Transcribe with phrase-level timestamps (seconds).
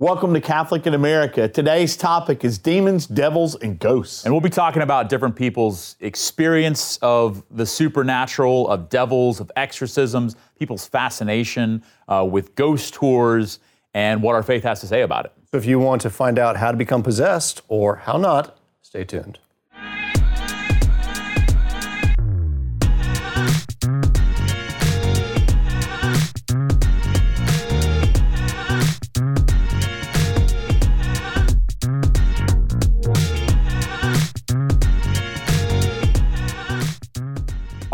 [0.00, 1.48] Welcome to Catholic in America.
[1.48, 4.24] Today's topic is demons, devils, and ghosts.
[4.24, 10.36] And we'll be talking about different people's experience of the supernatural, of devils, of exorcisms,
[10.56, 13.58] people's fascination uh, with ghost tours,
[13.92, 15.32] and what our faith has to say about it.
[15.50, 19.02] So if you want to find out how to become possessed or how not, stay
[19.02, 19.40] tuned.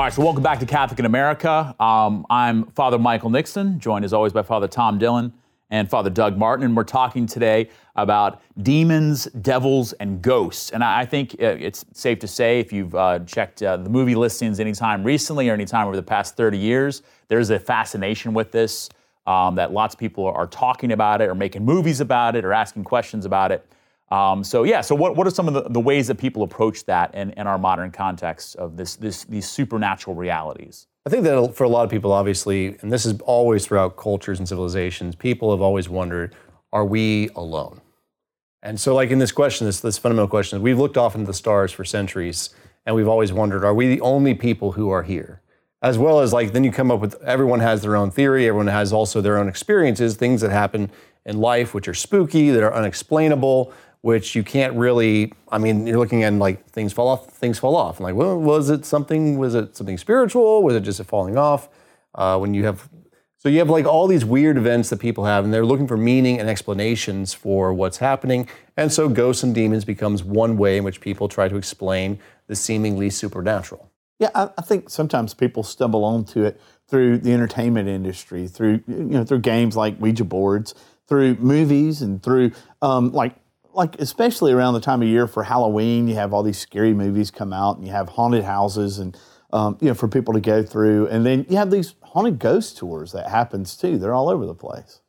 [0.05, 1.75] All right, so welcome back to Catholic in America.
[1.81, 5.33] Um, I'm Father Michael Nixon, joined as always by Father Tom Dillon
[5.71, 10.73] and Father Doug Martin, and we're talking today about demons, devils, and ghosts.
[10.73, 14.15] And I think uh, it's safe to say, if you've uh, checked uh, the movie
[14.15, 18.91] listings anytime recently or anytime over the past 30 years, there's a fascination with this.
[19.27, 22.53] Um, that lots of people are talking about it, or making movies about it, or
[22.53, 23.67] asking questions about it.
[24.11, 26.85] Um, so yeah, so what, what are some of the, the ways that people approach
[26.85, 30.87] that in, in our modern context of this, this these supernatural realities?
[31.07, 34.39] I think that for a lot of people, obviously, and this is always throughout cultures
[34.39, 36.35] and civilizations, people have always wondered,
[36.73, 37.81] are we alone?
[38.63, 41.35] And so, like in this question, this, this fundamental question, we've looked off into the
[41.35, 42.51] stars for centuries,
[42.87, 45.43] and we've always wondered, are we the only people who are here?
[45.83, 48.69] As well as like, then you come up with everyone has their own theory, everyone
[48.69, 50.91] has also their own experiences, things that happen
[51.27, 53.75] in life which are spooky, that are unexplainable,
[54.05, 55.33] which you can't really.
[55.51, 57.97] I mean, you're looking at like things fall off, things fall off.
[57.97, 59.39] And like, well, was it something?
[59.39, 60.63] Was it something spiritual?
[60.63, 61.71] Was it just a falling off?
[62.15, 62.91] Uh, when you have,
[63.39, 65.97] so you have like all these weird events that people have, and they're looking for
[65.97, 68.47] meaning and explanations for what's happening.
[68.77, 72.55] And so, ghosts and demons becomes one way in which people try to explain the
[72.55, 73.91] seemingly supernatural.
[74.19, 79.17] Yeah, I, I think sometimes people stumble onto it through the entertainment industry, through you
[79.17, 80.75] know through games like Ouija boards,
[81.09, 82.53] through movies, and through
[82.83, 83.37] um, like
[83.75, 87.31] like especially around the time of year for Halloween, you have all these scary movies
[87.31, 89.19] come out, and you have haunted houses, and
[89.53, 92.79] um, you know for people to go through, and then you have these haunted ghost
[92.79, 93.99] tours that happens too.
[93.99, 95.01] They're all over the place.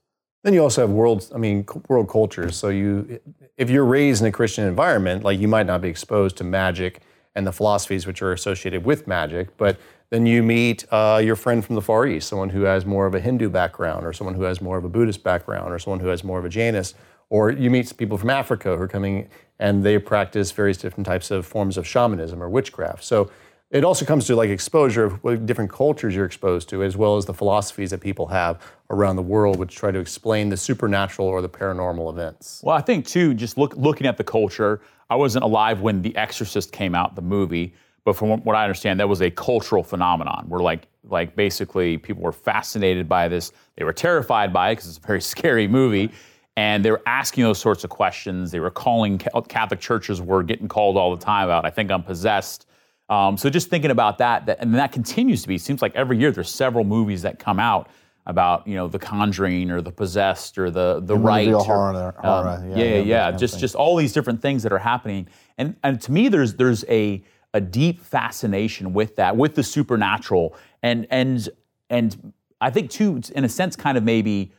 [0.44, 2.56] Then you also have world, I mean, world cultures.
[2.56, 3.20] So you,
[3.58, 7.02] if you're raised in a Christian environment, like you might not be exposed to magic
[7.34, 9.80] and the philosophies which are associated with magic, but
[10.12, 13.16] then you meet uh, your friend from the Far East, someone who has more of
[13.16, 16.08] a Hindu background, or someone who has more of a Buddhist background, or someone who
[16.10, 16.94] has more of a Jainist
[17.36, 19.28] or you meet people from Africa who are coming
[19.60, 23.04] and they practice various different types of forms of shamanism or witchcraft.
[23.04, 23.30] So
[23.72, 27.18] it also comes to like exposure of what different cultures you're exposed to, as well
[27.18, 31.28] as the philosophies that people have around the world, which try to explain the supernatural
[31.28, 32.62] or the paranormal events.
[32.64, 34.80] Well, I think too, just look, looking at the culture,
[35.10, 37.74] I wasn't alive when The Exorcist came out, the movie,
[38.06, 42.24] but from what I understand, that was a cultural phenomenon where like like basically people
[42.24, 46.12] were fascinated by this, they were terrified by it because it's a very scary movie
[46.58, 48.52] and they were asking those sorts of questions.
[48.52, 51.66] They were calling Catholic churches were getting called all the time about.
[51.66, 52.66] I think I'm possessed.
[53.10, 55.56] Um, so just thinking about that, that, and that continues to be.
[55.56, 57.90] It seems like every year there's several movies that come out
[58.28, 61.50] about you know the Conjuring or the Possessed or the the Rite.
[61.50, 62.48] Or, horror, horror.
[62.48, 63.32] Um, yeah, yeah, yeah.
[63.32, 65.28] just just all these different things that are happening,
[65.58, 67.24] and and to me there's there's a
[67.54, 71.48] a deep fascination with that, with the supernatural, and and
[71.90, 74.52] and I think too, in a sense, kind of maybe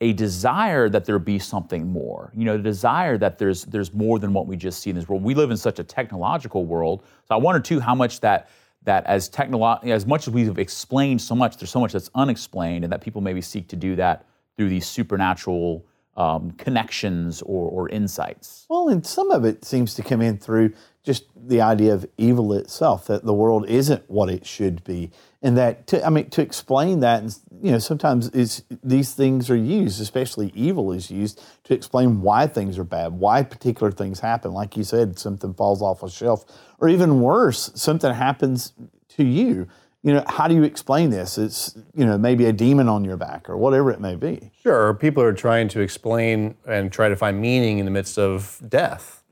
[0.00, 2.30] a desire that there be something more.
[2.34, 5.08] You know, the desire that there's there's more than what we just see in this
[5.08, 5.22] world.
[5.22, 7.02] We live in such a technological world.
[7.26, 8.48] So I wonder too how much that
[8.82, 12.84] that as technolo- as much as we've explained so much, there's so much that's unexplained,
[12.84, 15.84] and that people maybe seek to do that through these supernatural
[16.16, 18.66] um, connections or, or insights.
[18.68, 22.52] Well, and some of it seems to come in through just the idea of evil
[22.54, 25.10] itself, that the world isn't what it should be.
[25.42, 27.22] And that, to, I mean, to explain that,
[27.66, 32.46] you know, sometimes is these things are used, especially evil is used to explain why
[32.46, 34.52] things are bad, why particular things happen.
[34.52, 36.44] Like you said, something falls off a shelf,
[36.78, 38.72] or even worse, something happens
[39.10, 39.68] to you.
[40.02, 41.36] You know, how do you explain this?
[41.36, 44.52] It's, you know, maybe a demon on your back or whatever it may be.
[44.62, 44.94] Sure.
[44.94, 49.24] People are trying to explain and try to find meaning in the midst of death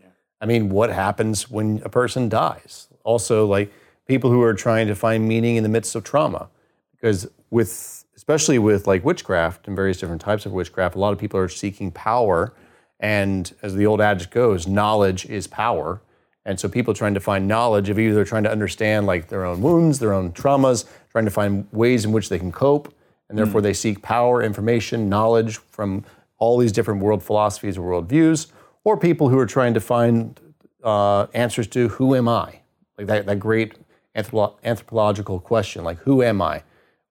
[0.44, 2.88] I mean, what happens when a person dies?
[3.02, 3.72] Also, like
[4.06, 6.50] people who are trying to find meaning in the midst of trauma.
[6.92, 11.18] Because with, especially with like witchcraft and various different types of witchcraft, a lot of
[11.18, 12.52] people are seeking power.
[13.00, 16.00] And as the old adage goes, knowledge is power.
[16.46, 19.62] And so people trying to find knowledge of either trying to understand like their own
[19.62, 22.94] wounds, their own traumas, trying to find ways in which they can cope.
[23.28, 23.64] And therefore mm.
[23.64, 26.04] they seek power, information, knowledge from
[26.38, 28.48] all these different world philosophies or worldviews
[28.84, 30.38] or people who are trying to find
[30.82, 32.60] uh, answers to who am I?
[32.98, 33.74] Like that, that great
[34.14, 36.62] anthropo- anthropological question, like who am I?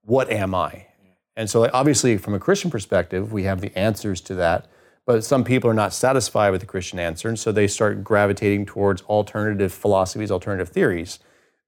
[0.04, 0.88] What am I?
[1.35, 4.68] And so, like, obviously, from a Christian perspective, we have the answers to that.
[5.06, 8.65] But some people are not satisfied with the Christian answer, and so they start gravitating
[8.65, 11.19] towards alternative philosophies, alternative theories,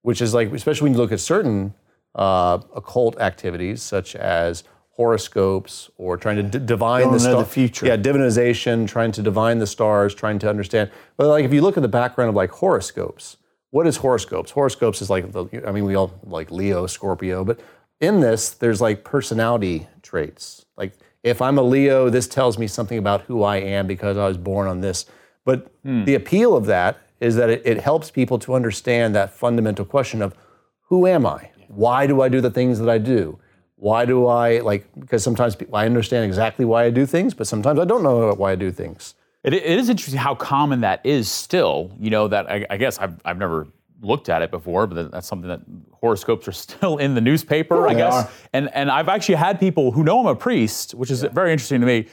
[0.03, 1.73] which is like, especially when you look at certain
[2.13, 7.85] uh, occult activities, such as horoscopes or trying to d- divine the, star- the future.
[7.85, 10.89] Yeah, divinization, trying to divine the stars, trying to understand.
[11.17, 13.35] But like, if you look at the background of like horoscopes,
[13.71, 14.51] what is horoscopes?
[14.51, 15.63] Horoscopes is like the.
[15.67, 17.59] I mean, we all like Leo, Scorpio, but
[17.99, 20.65] in this, there's like personality traits.
[20.77, 20.93] Like,
[21.23, 24.37] if I'm a Leo, this tells me something about who I am because I was
[24.37, 25.05] born on this.
[25.43, 26.03] But hmm.
[26.03, 30.21] the appeal of that is that it, it helps people to understand that fundamental question
[30.21, 30.35] of
[30.89, 31.49] who am I?
[31.67, 33.39] Why do I do the things that I do?
[33.77, 34.87] Why do I like?
[34.97, 38.51] Because sometimes I understand exactly why I do things, but sometimes I don't know why
[38.51, 39.15] I do things.
[39.43, 41.91] It, it is interesting how common that is still.
[41.99, 43.67] You know, that I, I guess I've, I've never
[44.05, 45.61] looked at it before, but that's something that
[45.93, 48.13] horoscopes are still in the newspaper, I guess.
[48.13, 48.29] are.
[48.53, 51.81] And, and I've actually had people who know I'm a priest, which is very interesting
[51.81, 52.07] to me.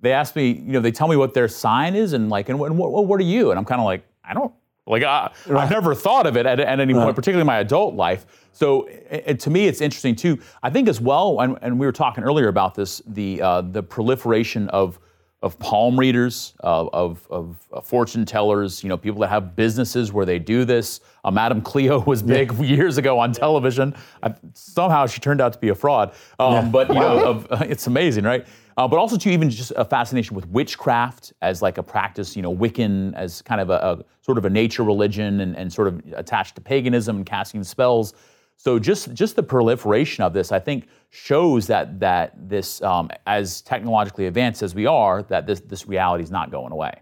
[0.00, 2.58] They ask me, you know, they tell me what their sign is and like, and
[2.58, 3.50] what, what, what are you?
[3.50, 4.52] And I'm kind of like, I don't,
[4.86, 7.94] like, uh, I've never thought of it at, at any point, particularly in my adult
[7.94, 8.26] life.
[8.52, 10.38] So it, it- to me, it's interesting too.
[10.62, 13.82] I think as well, and, and we were talking earlier about this, the uh, the
[13.82, 14.98] proliferation of
[15.44, 20.10] of palm readers, uh, of, of uh, fortune tellers, you know, people that have businesses
[20.10, 21.00] where they do this.
[21.22, 23.94] Uh, Madame Cleo was big years ago on television.
[24.22, 26.14] I, somehow she turned out to be a fraud.
[26.40, 28.46] Um, But, you know, of, it's amazing, right?
[28.78, 32.42] Uh, but also, too, even just a fascination with witchcraft as like a practice, you
[32.42, 35.88] know, Wiccan as kind of a, a sort of a nature religion and, and sort
[35.88, 38.14] of attached to paganism and casting spells.
[38.56, 43.60] So just just the proliferation of this, I think, shows that that this, um, as
[43.60, 46.94] technologically advanced as we are, that this this reality is not going away.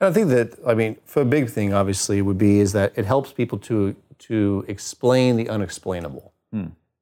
[0.00, 2.92] And I think that I mean, for a big thing, obviously, would be is that
[2.96, 6.32] it helps people to to explain the unexplainable,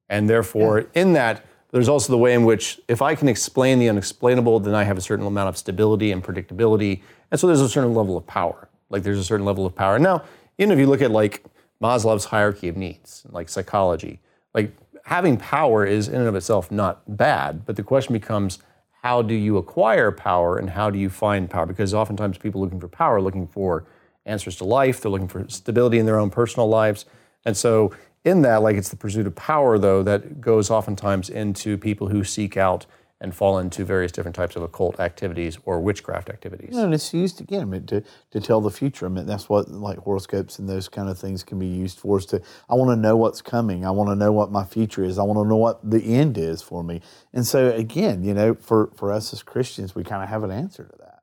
[0.09, 3.89] and therefore, in that, there's also the way in which if I can explain the
[3.89, 7.69] unexplainable, then I have a certain amount of stability and predictability, and so there's a
[7.69, 8.69] certain level of power.
[8.91, 9.99] Like there's a certain level of power.
[9.99, 10.23] Now,
[10.59, 11.45] even if you look at like
[11.83, 14.21] Maslow's hierarchy of needs, like psychology,
[14.55, 14.73] like
[15.05, 18.61] having power is in and of itself not bad, but the question becomes
[19.03, 21.67] how do you acquire power and how do you find power?
[21.67, 23.85] Because oftentimes people looking for power are looking for
[24.25, 27.05] answers to life, they're looking for stability in their own personal lives.
[27.45, 27.93] And so
[28.25, 32.23] in that, like it's the pursuit of power though that goes oftentimes into people who
[32.23, 32.87] seek out
[33.23, 36.75] and fall into various different types of occult activities or witchcraft activities.
[36.75, 38.03] No, and it's used again I mean, to,
[38.33, 39.07] to tell the future.
[39.07, 42.19] I mean, that's what like horoscopes and those kind of things can be used for.
[42.19, 43.87] Is to I want to know what's coming.
[43.87, 45.21] I want to know what my future is.
[45.21, 47.01] I want to know what the end is for me.
[47.33, 50.51] And so again, you know, for for us as Christians, we kind of have an
[50.51, 51.23] answer to that.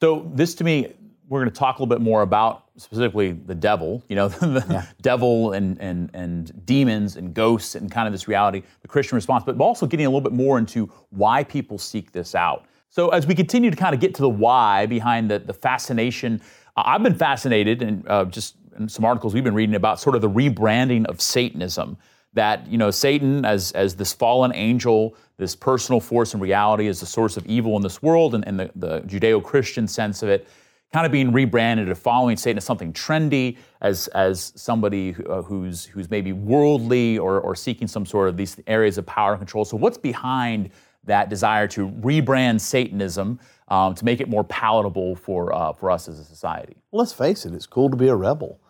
[0.00, 0.94] So this to me,
[1.30, 4.86] we're going to talk a little bit more about specifically the devil, you know, the
[5.00, 9.44] devil and, and, and demons and ghosts and kind of this reality, the Christian response,
[9.44, 12.66] but also getting a little bit more into why people seek this out.
[12.90, 16.42] So as we continue to kind of get to the why behind the, the fascination,
[16.76, 20.16] uh, I've been fascinated and uh, just in some articles we've been reading about sort
[20.16, 21.96] of the rebranding of Satanism
[22.32, 27.00] that you know Satan as as this fallen angel, this personal force in reality, is
[27.00, 30.46] the source of evil in this world, and, and the, the Judeo-Christian sense of it,
[30.92, 35.42] kind of being rebranded of following Satan as something trendy, as as somebody who, uh,
[35.42, 39.40] who's who's maybe worldly or or seeking some sort of these areas of power and
[39.40, 39.64] control.
[39.64, 40.70] So what's behind
[41.04, 46.08] that desire to rebrand Satanism um, to make it more palatable for uh, for us
[46.08, 46.76] as a society?
[46.92, 48.60] Let's face it, it's cool to be a rebel.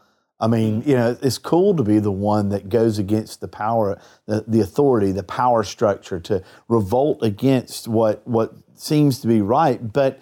[0.43, 4.01] I mean, you know, it's cool to be the one that goes against the power,
[4.25, 9.93] the, the authority, the power structure, to revolt against what what seems to be right,
[9.93, 10.21] but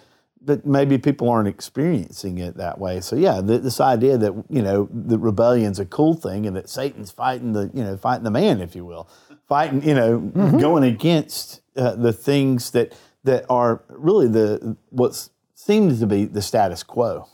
[0.49, 3.01] but maybe people aren't experiencing it that way.
[3.01, 6.67] So yeah, th this idea that you know the rebellion's a cool thing and that
[6.67, 9.07] Satan's fighting the you know fighting the man, if you will,
[9.47, 10.17] fighting you know
[10.65, 16.41] going against uh, the things that that are really the what seems to be the
[16.41, 17.27] status quo.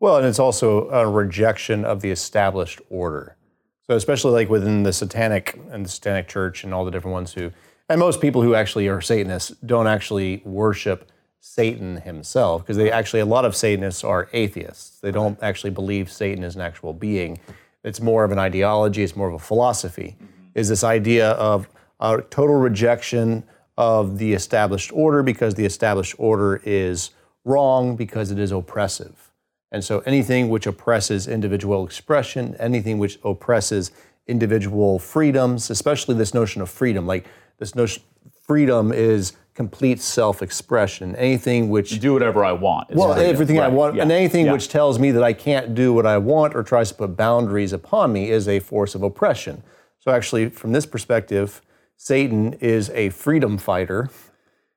[0.00, 3.36] Well, and it's also a rejection of the established order.
[3.86, 7.34] So, especially like within the satanic and the satanic church and all the different ones
[7.34, 7.52] who,
[7.90, 11.10] and most people who actually are Satanists don't actually worship
[11.46, 14.98] Satan himself because they actually, a lot of Satanists are atheists.
[15.00, 17.38] They don't actually believe Satan is an actual being.
[17.84, 20.16] It's more of an ideology, it's more of a philosophy.
[20.16, 20.34] Mm-hmm.
[20.54, 21.68] Is this idea of
[22.00, 23.44] a total rejection
[23.76, 27.10] of the established order because the established order is
[27.44, 29.30] wrong because it is oppressive.
[29.70, 33.90] And so anything which oppresses individual expression, anything which oppresses
[34.26, 37.26] individual freedoms, especially this notion of freedom, like
[37.58, 38.02] this notion
[38.40, 41.14] freedom is complete self-expression.
[41.16, 42.90] Anything which Do whatever I want.
[42.90, 43.30] well, freedom.
[43.30, 44.52] everything I want, yeah, and anything yeah.
[44.52, 47.72] which tells me that I can't do what I want or tries to put boundaries
[47.72, 49.62] upon me is a force of oppression.
[50.00, 51.62] So, actually, from this perspective,
[51.96, 54.10] Satan is a freedom fighter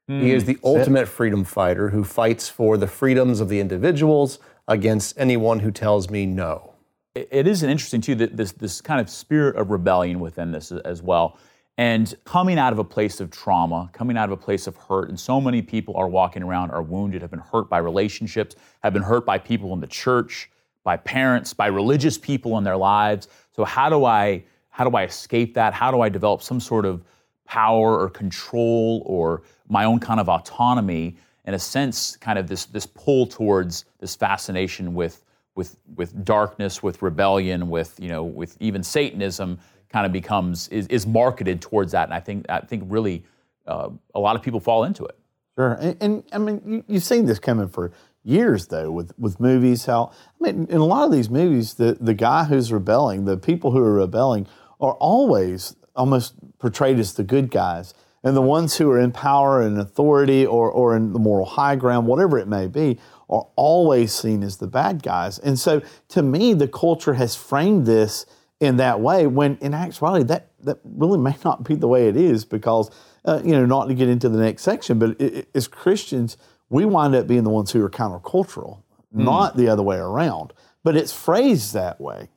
[0.07, 0.27] he hmm.
[0.27, 5.59] is the ultimate freedom fighter who fights for the freedoms of the individuals against anyone
[5.59, 6.73] who tells me no.
[7.13, 10.71] It- it is interesting too that this this kind of spirit of rebellion within this
[10.71, 11.37] as well,
[11.77, 15.09] and coming out of a place of trauma, coming out of a place of hurt,
[15.09, 18.93] and so many people are walking around are wounded, have been hurt by relationships, have
[18.93, 20.49] been hurt by people in the church,
[20.83, 23.27] by parents, by religious people in their lives.
[23.55, 25.73] So how do I how do I escape that?
[25.73, 27.03] How do I develop some sort of
[27.45, 31.17] power or control or my own kind of autonomy?
[31.45, 35.23] In a sense, kind of this this pull towards this fascination with
[35.55, 40.87] with with darkness, with rebellion, with you know, with even Satanism, kind of becomes is,
[40.87, 43.23] is marketed towards that, and I think I think really
[43.65, 45.17] uh, a lot of people fall into it.
[45.57, 47.91] Sure, and, and I mean, you, you've seen this coming for
[48.23, 49.85] years, though, with with movies.
[49.85, 53.37] How I mean, in a lot of these movies, the the guy who's rebelling, the
[53.37, 54.47] people who are rebelling,
[54.79, 59.61] are always almost portrayed as the good guys, and the ones who are in power
[59.61, 64.13] and authority, or or in the moral high ground, whatever it may be, are always
[64.13, 65.39] seen as the bad guys.
[65.39, 68.25] And so, to me, the culture has framed this
[68.59, 69.27] in that way.
[69.27, 72.89] When in actuality, that that really may not be the way it is, because
[73.25, 76.37] uh, you know, not to get into the next section, but it, it, as Christians,
[76.69, 80.53] we wind up being the ones who are countercultural, not the other way around.
[80.83, 82.29] But it's phrased that way.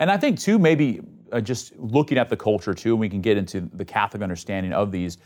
[0.00, 1.00] And I think too, maybe
[1.32, 4.72] uh, just looking at the culture too, and we can get into the Catholic understanding
[4.72, 5.18] of these.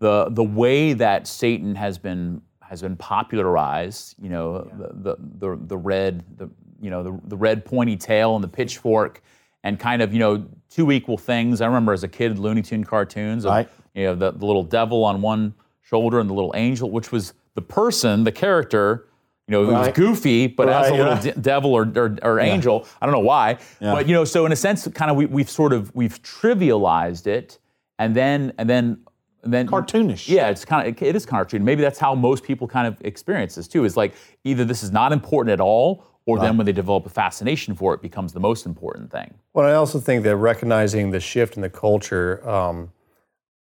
[0.00, 5.66] The the way that Satan has been has been popularized, you know, the, the the
[5.66, 9.22] the red the you know the the red pointy tail and the pitchfork,
[9.64, 11.60] and kind of you know two equal things.
[11.60, 13.68] I remember as a kid Looney Tune cartoons, of, Right.
[13.94, 17.34] you know, the, the little devil on one shoulder and the little angel, which was
[17.54, 19.06] the person, the character.
[19.46, 21.22] You know, it was goofy, but as a Right, little right.
[21.22, 22.86] de- devil or, or, or angel.
[23.02, 25.50] I don't know why, but you know, so in a sense, kind of we, we've
[25.50, 27.58] sort of we've trivialized it,
[27.98, 29.00] and then and then
[29.42, 30.28] and then Cartoonish.
[30.28, 31.62] Yeah, it's kind of it is cartoon.
[31.62, 33.84] Maybe that's how most people kind of experience this too.
[33.84, 37.10] Is like either this is not important at all, or then when they develop a
[37.10, 39.34] fascination for it, becomes the most important thing.
[39.52, 42.92] Well, I also think that recognizing the shift in the culture um,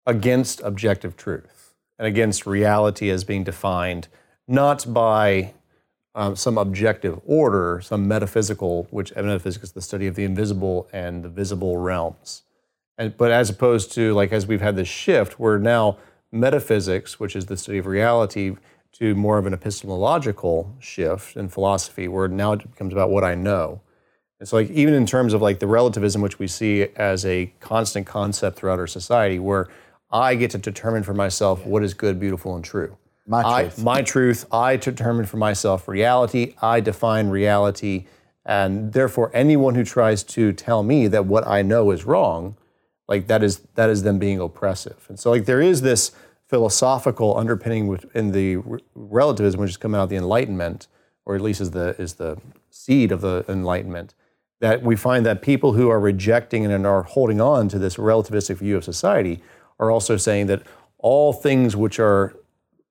[0.05, 4.07] against objective truth and against reality as being defined
[4.47, 5.53] not by
[6.13, 11.23] um, some objective order, some metaphysical, which metaphysics is the study of the invisible and
[11.23, 12.43] the visible realms.
[12.97, 15.97] And, but as opposed to like as we've had this shift, where now
[16.31, 18.55] metaphysics, which is the study of reality,
[18.99, 23.35] to more of an epistemological shift in philosophy, where now it becomes about what I
[23.35, 23.81] know.
[24.39, 28.07] It's like even in terms of like the relativism, which we see as a constant
[28.07, 29.67] concept throughout our society, where
[30.11, 32.97] I get to determine for myself what is good, beautiful, and true.
[33.27, 33.83] My I, truth.
[33.83, 34.45] my truth.
[34.51, 36.55] I determine for myself reality.
[36.61, 38.05] I define reality,
[38.45, 42.55] and therefore, anyone who tries to tell me that what I know is wrong,
[43.07, 45.05] like that is that is them being oppressive.
[45.09, 46.11] And so, like there is this
[46.47, 48.57] philosophical underpinning within the
[48.93, 50.87] relativism, which is coming out of the Enlightenment,
[51.25, 52.37] or at least is the is the
[52.69, 54.13] seed of the Enlightenment.
[54.61, 58.57] That we find that people who are rejecting and are holding on to this relativistic
[58.57, 59.41] view of society
[59.79, 60.63] are also saying that
[60.99, 62.33] all things which are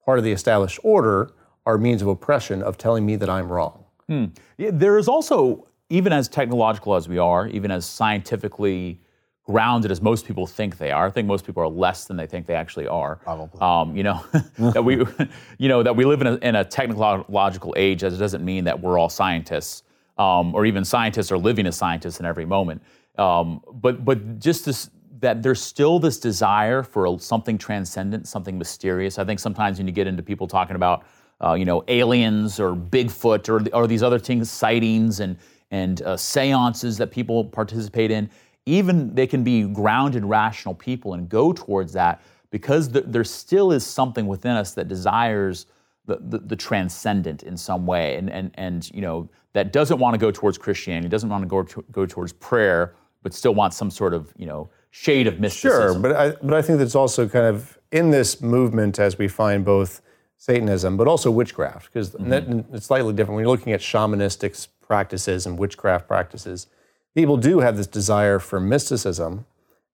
[0.05, 1.31] part of the established order
[1.67, 3.85] are means of oppression of telling me that I'm wrong.
[4.09, 4.27] Hmm.
[4.59, 9.01] Yeah, there is also, even as technological as we are, even as scientifically
[9.45, 12.27] grounded as most people think they are, I think most people are less than they
[12.27, 13.17] think they actually are.
[13.17, 13.61] Probably.
[13.61, 14.25] Um, you know
[14.59, 14.97] that we,
[15.59, 18.03] you know that we live in a, in a technological age.
[18.05, 19.83] As it doesn't mean that we're all scientists,
[20.19, 22.83] um, or even scientists are living as scientists in every moment.
[23.19, 28.59] Um, but but just this that there's still this desire for a, something transcendent, something
[28.59, 29.19] mysterious.
[29.19, 31.05] I think sometimes when you get into people talking about
[31.45, 35.37] uh, you know, aliens or Bigfoot or, or these other things, sightings and
[35.71, 38.31] and uh, seances that people participate in.
[38.67, 43.73] Even they can be grounded, rational people and go towards that because th- there still
[43.73, 45.67] is something within us that desires
[46.07, 50.15] the, the, the transcendent in some way, and and and you know that doesn't want
[50.15, 53.77] to go towards Christianity, doesn't want to go to, go towards prayer, but still wants
[53.77, 55.95] some sort of you know shade of mysticism.
[55.95, 59.29] Sure, but I, but I think that's also kind of in this movement as we
[59.29, 60.03] find both
[60.37, 62.75] Satanism, but also witchcraft, because mm-hmm.
[62.75, 63.37] it's slightly different.
[63.37, 66.67] When you're looking at shamanistic practices and witchcraft practices,
[67.15, 69.47] people do have this desire for mysticism,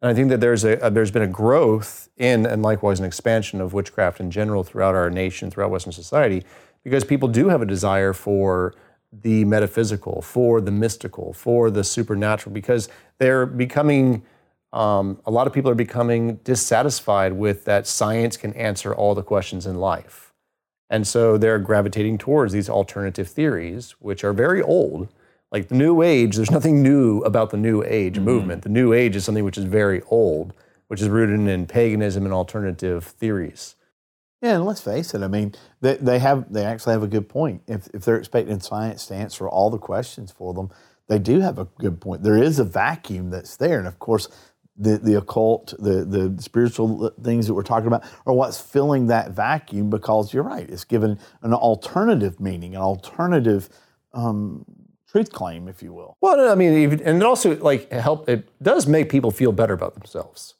[0.02, 3.06] and I think that there's a, a there's been a growth in and likewise an
[3.06, 6.44] expansion of witchcraft in general throughout our nation, throughout Western society,
[6.84, 8.74] because people do have a desire for
[9.12, 14.22] the metaphysical, for the mystical, for the supernatural, because they're becoming
[14.72, 19.22] um, a lot of people are becoming dissatisfied with that science can answer all the
[19.22, 20.32] questions in life.
[20.88, 25.08] And so they're gravitating towards these alternative theories, which are very old.
[25.52, 28.62] Like the New Age, there's nothing new about the New Age movement.
[28.62, 30.52] The New Age is something which is very old,
[30.86, 33.74] which is rooted in paganism and alternative theories.
[34.40, 35.22] Yeah, and let's face it.
[35.22, 37.62] I mean, they, they have they actually have a good point.
[37.66, 40.70] If if they're expecting science to answer all the questions for them,
[41.08, 42.22] they do have a good point.
[42.22, 44.28] There is a vacuum that's there, and of course,
[44.76, 49.32] the the occult, the the spiritual things that we're talking about are what's filling that
[49.32, 49.90] vacuum.
[49.90, 53.68] Because you're right, it's given an alternative meaning, an alternative
[54.14, 54.64] um,
[55.10, 56.16] truth claim, if you will.
[56.20, 58.28] Well, I mean, even, and it also like help.
[58.28, 60.54] It does make people feel better about themselves.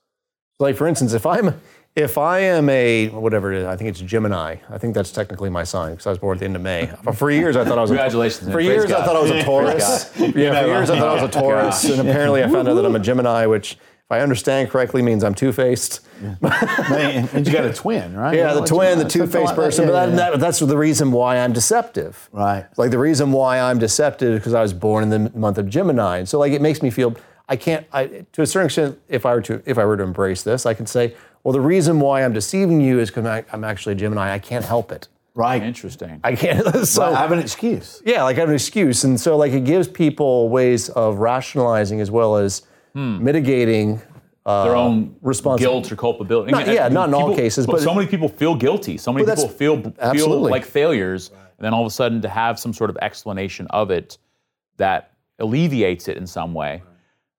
[0.59, 1.61] Like for instance, if I'm
[1.97, 4.57] if I am a whatever it is, I think it's Gemini.
[4.69, 6.91] I think that's technically my sign because I was born at the end of May.
[7.15, 7.91] For years, I thought I was.
[7.91, 8.49] Congratulations!
[8.49, 10.13] A, for years, Praise I thought I was a Taurus.
[10.19, 12.85] yeah, for years I thought I was a Taurus, and apparently I found out that
[12.85, 13.77] I'm a Gemini, which,
[14.11, 16.01] if I understand correctly, means I'm two-faced.
[16.41, 18.35] Man, and you got a twin, right?
[18.41, 19.85] Yeah, You the twin, the two-faced person.
[19.85, 20.31] Yeah, but that, yeah.
[20.33, 22.29] that- that's the reason why I'm deceptive.
[22.33, 22.67] Right.
[22.77, 25.69] Like the reason why I'm deceptive is because I was born in the month of
[25.69, 27.15] Gemini, and so like it makes me feel
[27.49, 27.87] I can't.
[27.93, 30.67] I, to a certain extent, if I were to if I were to embrace this,
[30.67, 31.15] I could say,
[31.45, 34.33] well, the reason why I'm deceiving you is because I'm actually a Gemini.
[34.35, 35.07] I can't help it.
[35.35, 35.63] right.
[35.63, 36.21] Interesting.
[36.25, 36.67] I can't.
[36.87, 38.03] so I have an excuse.
[38.05, 42.01] yeah, like I have an excuse, and so like it gives people ways of rationalizing
[42.01, 42.63] as well as
[42.95, 44.01] mitigating.
[44.47, 46.51] Uh, Their own responsi- guilt or culpability.
[46.51, 48.97] Not- yeah, not in all cases, but- so many people feel guilty.
[48.97, 50.51] So many people feel feel absolutely.
[50.51, 53.91] like failures, and then all of a sudden to have some sort of explanation of
[53.91, 54.17] it
[54.79, 56.83] that alleviates it in some way.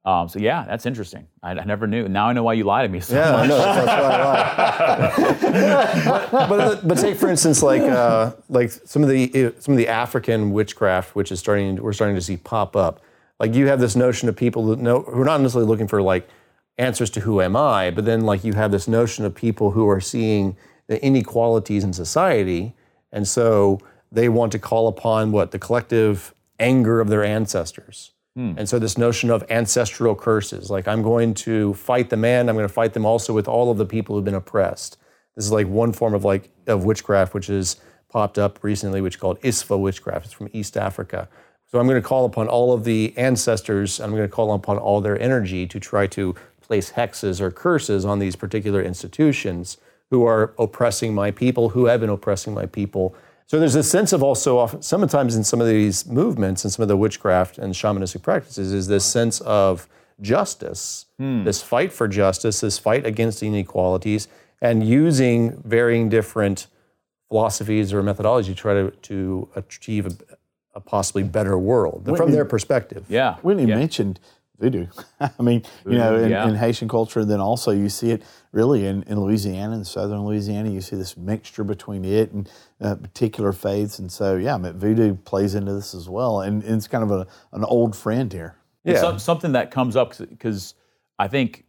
[0.06, 1.28] Um, so yeah, that's interesting.
[1.44, 2.08] I, I never knew.
[2.08, 3.58] Now I know why you lie to me so Yeah, I know.
[3.58, 6.28] That's, that's why I lie.
[6.32, 9.88] but, but but take for instance like uh, like some of the some of the
[9.88, 13.02] African witchcraft, which is starting we're starting to see pop up.
[13.42, 16.00] Like you have this notion of people who know who are not necessarily looking for
[16.00, 16.30] like
[16.78, 19.90] answers to who am I, but then like you have this notion of people who
[19.90, 20.56] are seeing
[20.86, 22.76] the inequalities in society,
[23.12, 23.80] and so
[24.12, 28.12] they want to call upon what the collective anger of their ancestors.
[28.36, 28.54] Hmm.
[28.58, 32.56] And so this notion of ancestral curses, like I'm going to fight the man, I'm
[32.56, 35.00] going to fight them also with all of the people who've been oppressed.
[35.36, 39.16] This is like one form of like of witchcraft which has popped up recently, which
[39.16, 40.26] is called Isfa witchcraft.
[40.26, 41.28] It's from East Africa.
[41.72, 44.78] So I'm going to call upon all of the ancestors, I'm going to call upon
[44.78, 49.78] all their energy to try to place hexes or curses on these particular institutions
[50.10, 53.16] who are oppressing my people, who have been oppressing my people.
[53.48, 56.84] So there's a sense of also often, sometimes in some of these movements and some
[56.84, 59.88] of the witchcraft and shamanistic practices is this sense of
[60.20, 61.46] justice, hmm.
[61.46, 64.28] this fight for justice, this fight against inequalities,
[64.62, 66.68] and using varying different
[67.30, 70.22] philosophies or methodology to try to, to achieve
[70.74, 73.06] a, a possibly better world from their perspective.
[73.10, 73.38] Yeah.
[73.42, 73.76] When you yeah.
[73.76, 74.20] mentioned
[74.60, 74.88] voodoo,
[75.20, 76.48] I mean, you know, in, yeah.
[76.48, 80.70] in Haitian culture, then also you see it really in, in Louisiana, in southern Louisiana,
[80.70, 84.00] you see this mixture between it and uh, particular faiths.
[84.00, 86.42] And so, yeah, I mean, voodoo plays into this as well.
[86.42, 88.56] And, and it's kind of a, an old friend here.
[88.84, 89.00] Yeah.
[89.00, 90.74] Some, something that comes up because
[91.20, 91.66] I think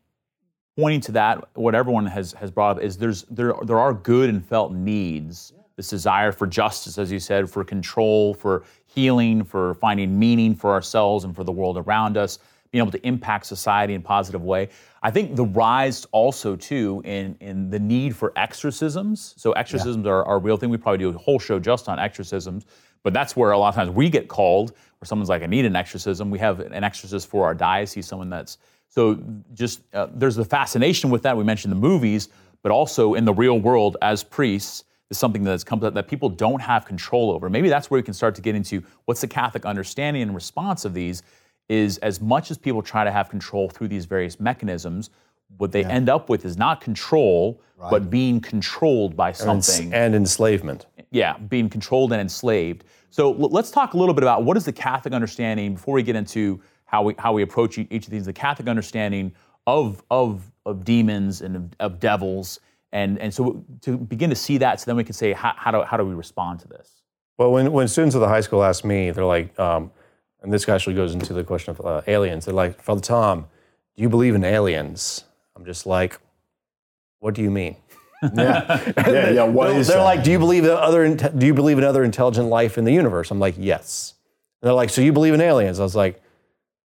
[0.77, 4.29] pointing to that, what everyone has has brought up is there's there there are good
[4.31, 5.53] and felt needs.
[5.77, 10.73] This desire for justice, as you said, for control, for healing, for finding meaning for
[10.73, 12.39] ourselves and for the world around us,
[12.71, 14.69] being able to impact society in a positive way.
[15.03, 19.35] I think the rise also too in in the need for exorcisms.
[19.37, 20.71] So exorcisms are, are a real thing.
[20.71, 22.65] We probably do a whole show just on exorcisms.
[23.03, 25.65] But that's where a lot of times we get called, where someone's like, I need
[25.65, 26.31] an exorcism.
[26.31, 29.19] We have an exorcist for our diocese, someone that's so
[29.55, 31.37] just uh, there's the fascination with that.
[31.37, 32.29] We mentioned the movies,
[32.63, 36.29] but also in the real world as priests is something that's come up that people
[36.29, 37.49] don't have control over.
[37.49, 40.85] Maybe that's where we can start to get into what's the Catholic understanding and response
[40.85, 41.23] of these.
[41.69, 45.11] Is as much as people try to have control through these various mechanisms,
[45.59, 50.87] what they end up with is not control, but being controlled by something and enslavement.
[51.13, 52.85] yeah, being controlled and enslaved.
[53.11, 56.03] So l- let's talk a little bit about what is the Catholic understanding before we
[56.03, 58.25] get into how we how we approach each of these.
[58.27, 59.33] The Catholic understanding
[59.67, 62.61] of of of demons and of, of devils,
[62.93, 65.71] and and so to begin to see that, so then we can say how, how
[65.71, 67.03] do how do we respond to this?
[67.39, 69.91] Well, when, when students of the high school ask me, they're like, um,
[70.43, 72.45] and this actually goes into the question of uh, aliens.
[72.45, 73.47] They're like, Father Tom,
[73.97, 75.25] do you believe in aliens?
[75.57, 76.19] I'm just like,
[77.21, 77.77] what do you mean?
[78.37, 79.43] Yeah, yeah, yeah.
[79.43, 80.05] What they're is they're that?
[80.05, 81.13] like, do you believe in other?
[81.13, 83.33] Do you believe in other intelligent life in the universe?
[83.33, 84.15] I'm like, yes.
[84.61, 85.81] And they're like, so you believe in aliens?
[85.81, 86.23] I was like,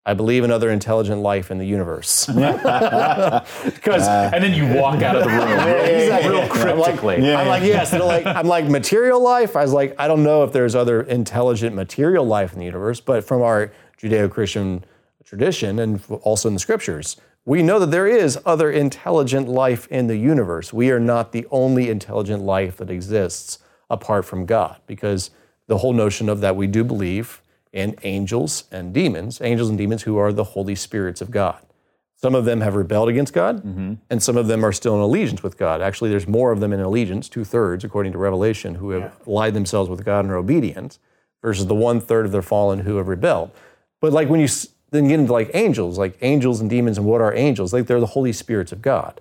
[0.03, 2.27] I believe in other intelligent life in the universe.
[2.31, 7.33] Because uh, And then you walk out of the room real, real cryptically.
[7.33, 7.91] I'm like, yes.
[7.91, 9.55] They're like, I'm like, material life?
[9.55, 12.99] I was like, I don't know if there's other intelligent material life in the universe,
[12.99, 14.83] but from our Judeo Christian
[15.23, 20.07] tradition and also in the scriptures, we know that there is other intelligent life in
[20.07, 20.73] the universe.
[20.73, 23.59] We are not the only intelligent life that exists
[23.89, 25.31] apart from God, because
[25.67, 27.41] the whole notion of that we do believe
[27.73, 31.59] in angels and demons, angels and demons who are the Holy Spirits of God.
[32.15, 33.63] Some of them have rebelled against God,
[34.09, 35.81] and some of them are still in allegiance with God.
[35.81, 39.55] Actually, there's more of them in allegiance, two thirds, according to Revelation, who have allied
[39.55, 40.99] themselves with God and are obedient,
[41.41, 43.49] versus the one third of their fallen who have rebelled.
[44.01, 44.47] But like when you
[44.91, 47.73] then get into like angels, like angels and demons, and what are angels?
[47.73, 49.19] Like they're the Holy Spirits of God.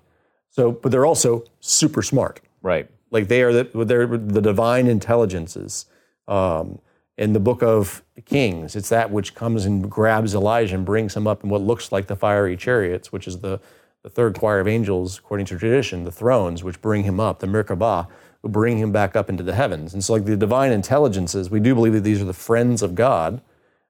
[0.51, 2.41] So, but they're also super smart.
[2.61, 2.91] Right.
[3.11, 5.87] Like they are the, they're the divine intelligences.
[6.29, 6.81] Um,
[7.21, 11.27] in the book of Kings, it's that which comes and grabs Elijah and brings him
[11.27, 13.61] up in what looks like the fiery chariots, which is the,
[14.03, 17.47] the third choir of angels, according to tradition, the thrones, which bring him up, the
[17.47, 18.07] Merkabah,
[18.41, 19.93] who bring him back up into the heavens.
[19.93, 22.95] And so, like the divine intelligences, we do believe that these are the friends of
[22.95, 23.43] God,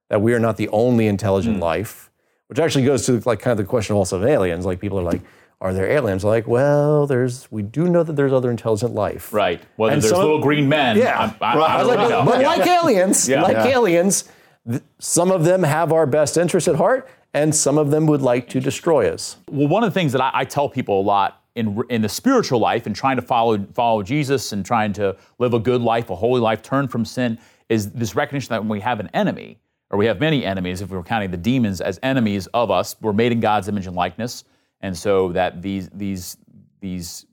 [0.09, 1.61] that we are not the only intelligent hmm.
[1.61, 2.11] life,
[2.47, 4.65] which actually goes to like kind of the question also of aliens.
[4.65, 5.21] Like people are like,
[5.61, 6.23] are there aliens?
[6.23, 9.31] Like, well, there's we do know that there's other intelligent life.
[9.31, 9.61] Right.
[9.77, 10.97] Whether And there's some- little green men.
[10.97, 11.33] Yeah.
[11.39, 12.25] I, I, I, I don't like, know.
[12.25, 12.47] but, but Yeah.
[12.47, 13.41] like aliens, Yeah.
[13.43, 14.25] like aliens,
[14.69, 18.21] th- some of them have our best interest at heart, and some of them would
[18.21, 19.37] like to destroy us.
[19.49, 22.09] Well, one of the things that I, I tell people a lot in in the
[22.09, 26.09] spiritual life and trying to follow follow Jesus and trying to live a good life,
[26.09, 27.37] a holy life, turn from sin,
[27.69, 30.89] is this recognition that when we have an enemy, or we have many enemies, if
[30.89, 33.95] we were counting the demons as enemies of us, we're made in God's image and
[33.95, 34.43] likeness,
[34.81, 36.37] and so that these these
[36.79, 37.25] these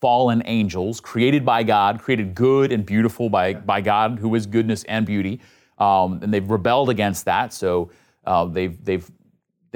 [0.00, 4.84] fallen angels created by God, created good and beautiful by by God, who is goodness
[4.84, 5.40] and beauty,
[5.78, 7.52] um, and they've rebelled against that.
[7.52, 7.90] So
[8.24, 9.10] uh, they've they've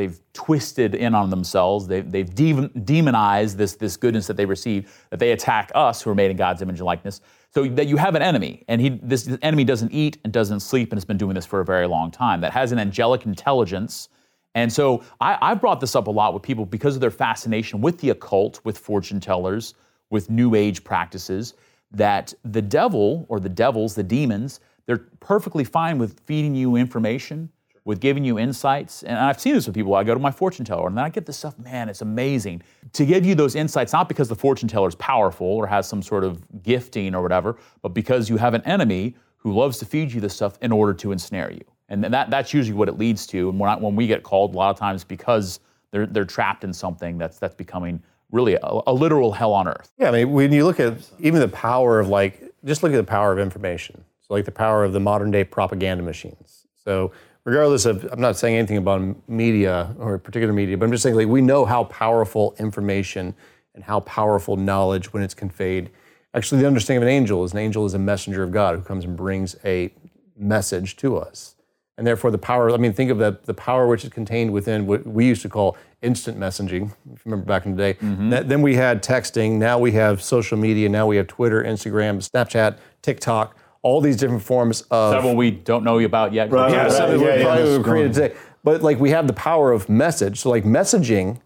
[0.00, 1.86] they've twisted in on themselves.
[1.86, 6.08] They've, they've de- demonized this, this goodness that they receive, that they attack us who
[6.10, 7.20] are made in God's image and likeness.
[7.52, 10.92] So that you have an enemy, and he, this enemy doesn't eat and doesn't sleep
[10.92, 14.08] and has been doing this for a very long time, that has an angelic intelligence.
[14.54, 17.80] And so I, I brought this up a lot with people because of their fascination
[17.80, 19.74] with the occult, with fortune tellers,
[20.10, 21.54] with new age practices,
[21.92, 27.48] that the devil or the devils, the demons, they're perfectly fine with feeding you information,
[27.84, 29.02] with giving you insights.
[29.04, 29.94] And I've seen this with people.
[29.94, 32.62] I go to my fortune teller and then I get this stuff, man, it's amazing.
[32.94, 36.02] To give you those insights, not because the fortune teller is powerful or has some
[36.02, 40.12] sort of gifting or whatever, but because you have an enemy who loves to feed
[40.12, 41.64] you this stuff in order to ensnare you.
[41.90, 43.48] And that, that's usually what it leads to.
[43.50, 45.59] And when, we get called, a lot of times because
[45.90, 48.00] they're, they're trapped in something that's, that's becoming
[48.31, 49.92] really a, a literal hell on earth.
[49.98, 52.96] Yeah, I mean, when you look at even the power of like, just look at
[52.96, 54.05] the power of information.
[54.20, 56.66] So, like the power of the modern day propaganda machines.
[56.85, 57.11] So,
[57.44, 61.16] regardless of, I'm not saying anything about media or particular media, but I'm just saying
[61.16, 63.35] like we know how powerful information
[63.74, 65.90] and how powerful knowledge when it's conveyed.
[66.35, 68.83] Actually, the understanding of an angel is an angel is a messenger of God who
[68.83, 69.92] comes and brings a
[70.37, 71.57] message to us.
[72.00, 74.86] And therefore, the power, I mean, think of the, the power which is contained within
[74.86, 77.94] what we used to call instant messaging, if you remember back in the day.
[78.00, 78.30] Mm-hmm.
[78.30, 82.26] That- then we had texting, now we have social media, now we have Twitter, Instagram,
[82.26, 85.12] Snapchat, TikTok, all these different forms of.
[85.12, 86.50] Several we don't know about yet.
[86.50, 88.34] Right, Yeah, right, some yeah, yeah, probably that's were created today.
[88.64, 90.40] But like we have the power of message.
[90.40, 91.42] So like messaging,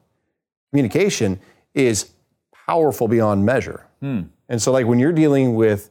[0.70, 1.40] communication
[1.74, 2.10] is
[2.64, 3.88] powerful beyond measure.
[4.00, 4.20] Hmm.
[4.48, 5.90] And so like when you're dealing with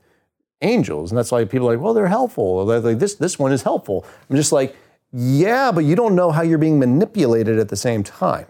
[0.64, 2.66] angels, and that's why people are like, well, they're helpful.
[2.66, 4.06] They're like this this one is helpful.
[4.30, 4.76] I'm just like,
[5.12, 8.48] yeah, but you don't know how you're being manipulated at the same time.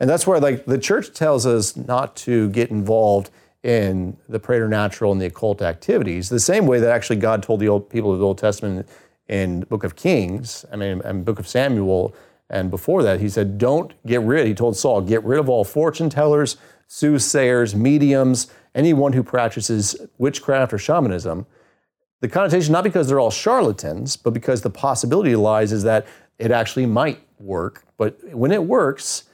[0.00, 3.30] And that's where like the church tells us not to get involved
[3.62, 7.68] in the preternatural and the occult activities, the same way that actually God told the
[7.68, 8.86] old people of the Old Testament
[9.26, 12.14] in book of Kings, I mean, and book of Samuel,
[12.50, 15.64] and before that, he said, don't get rid, he told Saul, get rid of all
[15.64, 21.46] fortune tellers, soothsayers, mediums, anyone who practices witchcraft or shamanism.
[22.20, 26.06] The connotation, not because they're all charlatans, but because the possibility lies is that
[26.38, 27.84] it actually might work.
[27.96, 29.24] But when it works,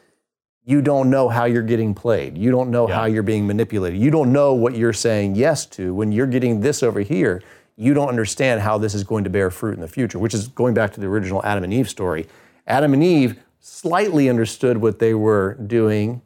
[0.64, 2.36] you don't know how you're getting played.
[2.36, 3.98] You don't know how you're being manipulated.
[3.98, 5.94] You don't know what you're saying yes to.
[5.94, 7.42] When you're getting this over here,
[7.76, 10.48] you don't understand how this is going to bear fruit in the future, which is
[10.48, 12.26] going back to the original Adam and Eve story.
[12.66, 16.20] Adam and Eve slightly understood what they were doing,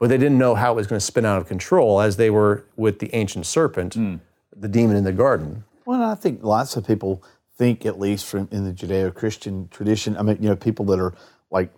[0.00, 2.30] but they didn't know how it was going to spin out of control as they
[2.30, 4.16] were with the ancient serpent, hmm.
[4.56, 5.62] the demon in the garden.
[5.84, 7.22] Well, I think lots of people
[7.56, 10.16] think, at least from in the Judeo-Christian tradition.
[10.16, 11.14] I mean, you know, people that are
[11.50, 11.70] like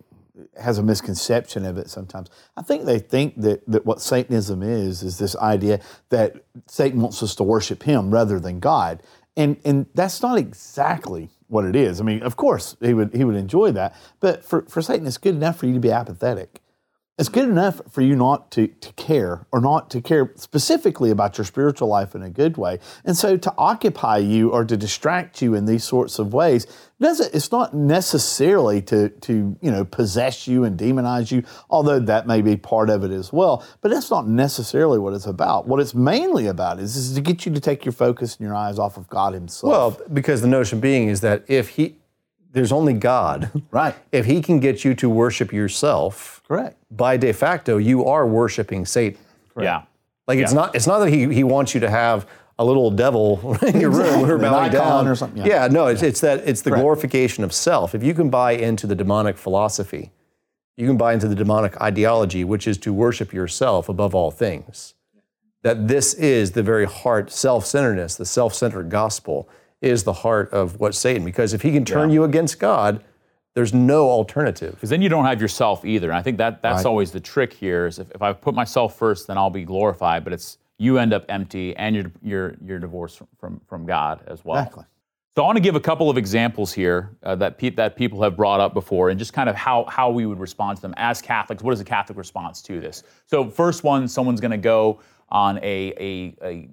[0.59, 2.29] has a misconception of it sometimes.
[2.55, 7.21] I think they think that that what Satanism is is this idea that Satan wants
[7.21, 9.03] us to worship him rather than God,
[9.35, 11.99] and and that's not exactly what it is.
[11.99, 15.17] I mean, of course he would he would enjoy that, but for for Satan, it's
[15.17, 16.61] good enough for you to be apathetic.
[17.19, 21.37] It's good enough for you not to, to care or not to care specifically about
[21.37, 22.79] your spiritual life in a good way.
[23.05, 26.65] And so to occupy you or to distract you in these sorts of ways
[26.99, 32.25] doesn't it's not necessarily to to you know possess you and demonize you, although that
[32.25, 33.63] may be part of it as well.
[33.81, 35.67] But that's not necessarily what it's about.
[35.67, 38.55] What it's mainly about is, is to get you to take your focus and your
[38.55, 39.69] eyes off of God Himself.
[39.69, 41.97] Well, because the notion being is that if he,
[42.53, 43.49] there's only God.
[43.71, 43.95] Right.
[44.11, 46.77] If he can get you to worship yourself, Correct.
[46.91, 49.19] by de facto, you are worshiping Satan.
[49.53, 49.65] Correct.
[49.65, 49.81] Yeah.
[50.27, 52.25] Like it's not it's not that he, he wants you to have
[52.59, 55.63] a little devil in your room who are An bowing down or something, Yeah.
[55.63, 55.67] yeah.
[55.67, 56.81] no, it's, it's that it's the Correct.
[56.81, 57.93] glorification of self.
[57.95, 60.11] If you can buy into the demonic philosophy,
[60.77, 64.93] you can buy into the demonic ideology, which is to worship yourself above all things.
[65.63, 69.49] That this is the very heart, self-centeredness, the self-centered gospel
[69.83, 71.23] is the heart of what Satan.
[71.25, 73.03] Because if he can turn you against God,
[73.53, 74.73] there's no alternative.
[74.73, 76.09] Because then you don't have yourself either.
[76.09, 76.89] And I think that that's Right.
[76.89, 80.23] always the trick here is if, if I put myself first, then I'll be glorified.
[80.23, 84.21] But it's you end up empty and you're you're you're divorced from from, from God
[84.27, 84.57] as well.
[84.59, 84.85] Exactly.
[85.35, 88.21] So I want to give a couple of examples here uh, that pe- that people
[88.21, 90.93] have brought up before, and just kind of how how we would respond to them
[90.97, 91.61] as Catholics.
[91.63, 93.03] What is a Catholic response to this?
[93.25, 96.69] So first one, someone's going to go on a a, a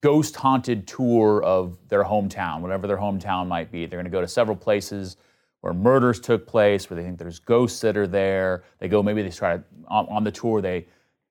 [0.00, 3.86] ghost haunted tour of their hometown, whatever their hometown might be.
[3.86, 5.16] They're going to go to several places
[5.60, 8.62] where murders took place, where they think there's ghosts that are there.
[8.78, 10.86] They go, maybe they try to, on, on the tour, they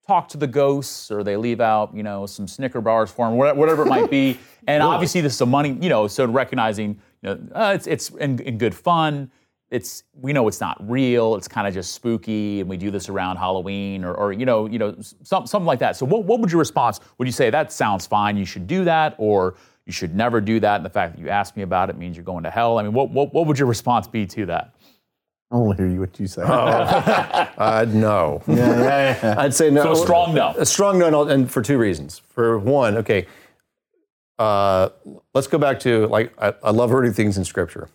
[0.06, 3.38] talk to the ghosts or they leave out, you know, some Snicker bars for them,
[3.38, 4.38] whatever, it might be.
[4.70, 8.10] And obviously, this is a money, you know, so recognizing, you know, uh, it's, it's
[8.10, 9.32] in, in good fun.
[9.70, 11.36] It's we know it's not real.
[11.36, 14.66] It's kind of just spooky, and we do this around Halloween or, or you know,
[14.66, 15.98] you know, some, something like that.
[15.98, 17.02] So, what, what would your response?
[17.18, 18.38] Would you say that sounds fine?
[18.38, 20.78] You should do that, or you should never do that?
[20.78, 22.78] And the fact that you asked me about it means you're going to hell.
[22.78, 24.74] I mean, what what, what would your response be to that?
[25.52, 26.44] I want to hear you what you say.
[27.58, 28.44] Uh, no.
[28.48, 29.36] yeah, yeah, yeah.
[29.40, 29.82] I'd say no.
[29.82, 30.54] So a strong no.
[30.58, 32.20] A strong no, and and for two reasons.
[32.20, 33.26] For one, okay,
[34.38, 34.90] uh,
[35.34, 37.90] let's go back to like I, I love rooting things in Scripture.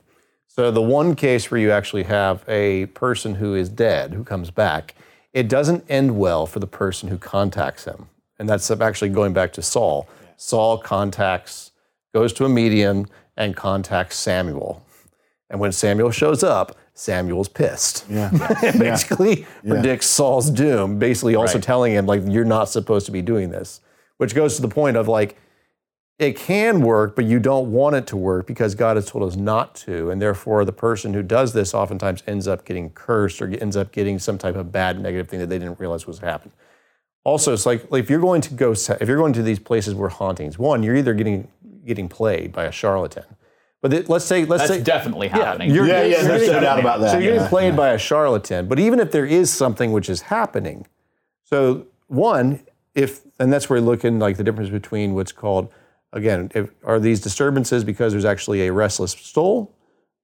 [0.55, 4.51] So the one case where you actually have a person who is dead who comes
[4.51, 4.95] back,
[5.33, 9.55] it doesn't end well for the person who contacts him, and that's actually going back
[9.55, 10.07] to Saul.
[10.37, 11.71] Saul contacts,
[12.13, 14.85] goes to a medium and contacts Samuel,
[15.49, 18.31] and when Samuel shows up, Samuel's pissed Yeah.
[18.79, 21.65] basically predicts Saul's doom, basically also Right.
[21.65, 23.81] telling him, like, you're not supposed to be doing this.
[24.19, 25.39] Which goes to the point of like,
[26.19, 29.37] it can work, but you don't want it to work because God has told us
[29.37, 30.11] not to.
[30.11, 33.93] And therefore, the person who does this oftentimes ends up getting cursed or ends up
[33.93, 36.53] getting some type of bad negative thing that they didn't realize was happening.
[37.25, 39.95] Also, it's like, like if you're going to go, if you're going to these places
[39.95, 41.49] where hauntings, one, you're either getting
[41.85, 43.25] getting played by a charlatan.
[43.81, 45.73] But it- let's say, let's That's say, definitely happening.
[45.75, 47.11] you're- Yeah, yeah, there's getting- no doubt about that.
[47.13, 47.77] So you're yeah, getting played yeah.
[47.77, 48.69] by a charlatan.
[48.69, 50.87] But even if there is something which is happening,
[51.43, 52.61] so one,
[52.95, 55.73] if and that's where you're looking like the difference between what's called
[56.13, 59.75] again, if, are these disturbances because there's actually a restless soul,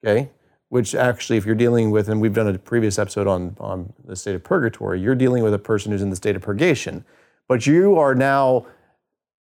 [0.04, 0.30] okay?
[0.68, 4.16] Which actually, if you're dealing with, and we've done a previous episode on on the
[4.16, 7.04] state of purgatory, you're dealing with a person who's in the state of purgation,
[7.48, 8.66] but you are now,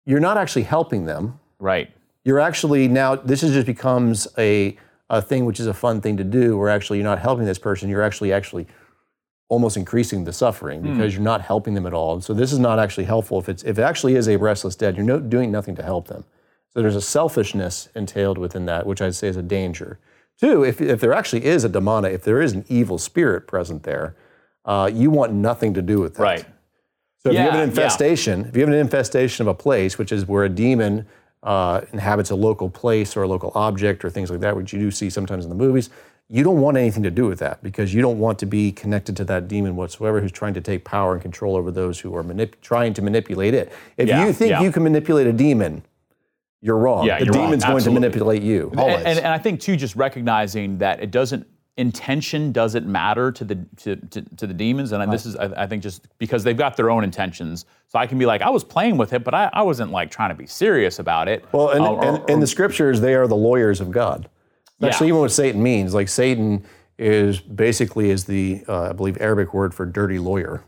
[0.06, 1.90] you're not actually helping them right.
[2.24, 4.78] you're actually now this is just becomes a
[5.10, 7.60] a thing which is a fun thing to do where actually you're not helping this
[7.60, 8.68] person you're actually actually
[9.50, 12.22] almost increasing the suffering because you're not helping them at all.
[12.22, 14.96] So this is not actually helpful if it's if it actually is a restless dead
[14.96, 16.24] you're no, doing nothing to help them.
[16.72, 20.00] So there's a selfishness entailed within that which i'd say is a danger.
[20.40, 23.84] Two if, if there actually is a demonic if there is an evil spirit present
[23.84, 24.16] there
[24.66, 26.24] uh, you want nothing to do with that.
[26.24, 26.46] Right.
[27.24, 27.64] so if you have Yeah, an yeah.
[27.64, 31.08] infestation, if you have an infestation of a place, which is where a demon
[31.42, 34.80] uh, inhabits a local place or a local object or things like that, which you
[34.80, 35.90] do see sometimes in the movies,
[36.32, 39.18] you don't want anything to do with that because you don't want to be connected
[39.18, 42.24] to that demon whatsoever who's trying to take power and control over those who are
[42.24, 43.72] manip- trying to manipulate it.
[43.98, 44.62] If Yeah, you think yeah.
[44.62, 45.84] you can manipulate a demon,
[46.62, 47.06] you're wrong.
[47.06, 47.46] Yeah, the you're wrong.
[47.46, 48.70] demon's going to manipulate you.
[48.74, 53.46] And, and, and I think too, just recognizing that it doesn't intention doesn't matter to
[53.46, 56.58] the to, to, to the demons, and this is I, I think just because they've
[56.58, 57.66] got their own intentions.
[57.88, 60.12] So I can be like, I was playing with it, but I, I wasn't like
[60.12, 61.44] trying to be serious about it.
[61.54, 64.30] Well, and, Uh, or- and, in the scriptures, they are the lawyers of God.
[64.80, 64.90] Yeah.
[64.90, 66.66] Actually, even what Satan means, like Satan
[66.98, 70.64] is basically is the uh, I believe Arabic word for dirty lawyer.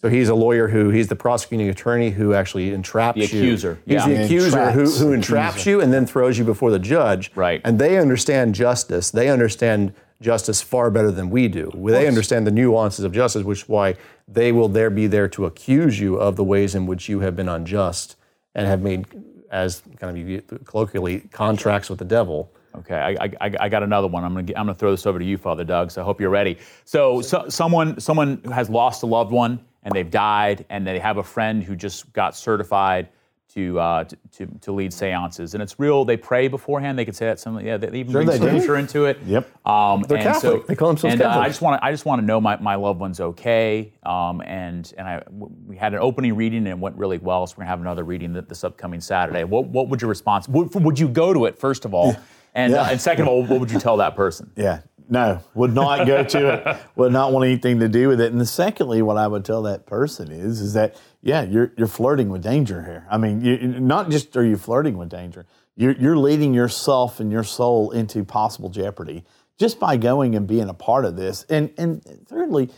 [0.00, 3.26] So he's a lawyer who he's the prosecuting attorney who actually entraps you.
[3.26, 3.42] The you.
[3.42, 4.08] accuser, He's yeah.
[4.08, 7.32] the accuser who, who entraps you and then throws you before the judge.
[7.34, 7.60] Right.
[7.64, 9.10] And they understand justice.
[9.10, 11.70] They understand justice far better than we do.
[11.74, 15.46] They understand the nuances of justice, which is why they will there be there to
[15.46, 18.16] accuse you of the ways in which you have been unjust
[18.54, 19.06] and have made,
[19.50, 22.52] as kind of you colloquially, contracts with the devil.
[22.76, 24.24] Okay, I, I, I- I got another one.
[24.24, 25.90] I'm gonna get, I'm gonna throw this over to you, Father Doug.
[25.90, 26.58] So I hope you're ready.
[26.84, 31.16] So, so someone someone has lost a loved one and they've died, and they have
[31.18, 33.08] a friend who just got certified
[33.54, 36.04] to uh, to, to to lead seances, and it's real.
[36.04, 36.98] They pray beforehand.
[36.98, 37.78] They could say that some yeah.
[37.78, 38.46] They even bring they do.
[38.48, 39.18] scripture into it.
[39.24, 39.66] Yep.
[39.66, 40.60] Um, They're and Catholic.
[40.62, 42.40] So, They call themselves and, uh, I just want to I just want to know
[42.40, 43.92] my, my loved one's okay.
[44.02, 45.22] Um, and and I
[45.66, 47.46] we had an opening reading and it went really well.
[47.46, 49.44] So we're gonna have another reading this upcoming Saturday.
[49.44, 50.46] What what would your response?
[50.48, 52.16] Would, would you go to it first of all?
[52.58, 52.90] And, uh, Yeah.
[52.90, 54.50] and second of all, what would you tell that person?
[54.56, 54.80] Yeah.
[55.10, 56.76] No, would not go to it.
[56.96, 58.30] Would not want anything to do with it.
[58.30, 62.28] And secondly, what I would tell that person is, is that yeah, you're you're flirting
[62.28, 63.06] with danger here.
[63.10, 67.32] I mean, you, not just are you flirting with danger, you're you're leading yourself and
[67.32, 69.24] your soul into possible jeopardy
[69.58, 71.46] just by going and being a part of this.
[71.48, 72.68] And and thirdly,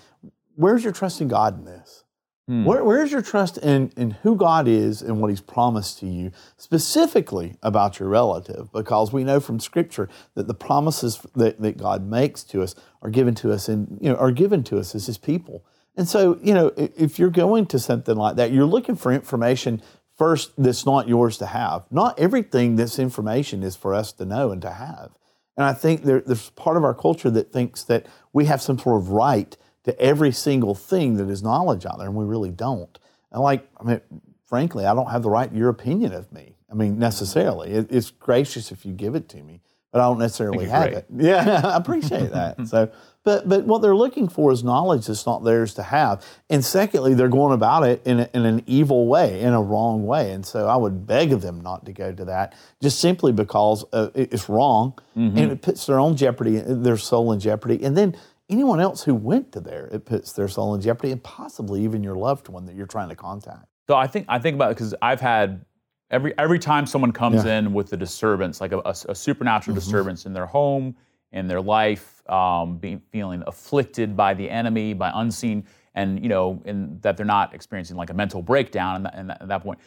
[0.55, 2.05] where's your trust in God in this?
[2.51, 2.65] Hmm.
[2.65, 6.33] Where, where's your trust in, in who God is and what He's promised to you,
[6.57, 8.73] specifically about your relative?
[8.73, 13.11] Because we know from Scripture that the promises that, that God makes to us are
[13.11, 15.65] given to us and you know are given to us as His people.
[15.97, 19.81] And so, you know, if you're going to something like that, you're looking for information
[20.19, 21.85] first that's not yours to have.
[21.89, 25.13] Not everything that's information is for us to know and to have.
[25.57, 28.77] And I think there, there's part of our culture that thinks that we have some
[28.77, 32.51] sort of right to every single thing that is knowledge out there, and we really
[32.51, 32.99] don't.
[33.33, 34.01] And like, I mean,
[34.47, 36.57] frankly, I don't have the right your opinion of me.
[36.71, 37.71] I mean, necessarily.
[37.73, 39.61] It, it's gracious if you give it to me,
[39.93, 40.95] but I don't necessarily have great.
[40.99, 41.07] it.
[41.16, 42.66] Yeah, I appreciate that.
[42.69, 42.90] so,
[43.25, 46.25] but but what they're looking for is knowledge that's not theirs to have.
[46.49, 50.07] And secondly, they're going about it in, a, in an evil way, in a wrong
[50.07, 50.33] way.
[50.33, 53.85] And so I would beg of them not to go to that, just simply because
[53.93, 57.83] uh, it- it's wrong and it puts their own jeopardy, their soul in jeopardy.
[57.85, 58.16] And then
[58.51, 62.03] anyone else who went to there, it puts their soul in jeopardy, and possibly even
[62.03, 63.67] your loved one that you're trying to contact.
[63.89, 65.65] So I think I think about it because I've had
[66.11, 70.27] every every time someone comes in with a disturbance, like a, a- a supernatural disturbance
[70.27, 70.95] in their home,
[71.33, 76.61] in their life, um, being feeling afflicted by the enemy, by unseen, and you know,
[76.67, 78.97] and that they're not experiencing like a mental breakdown.
[78.97, 79.79] And, that, and that, at that point,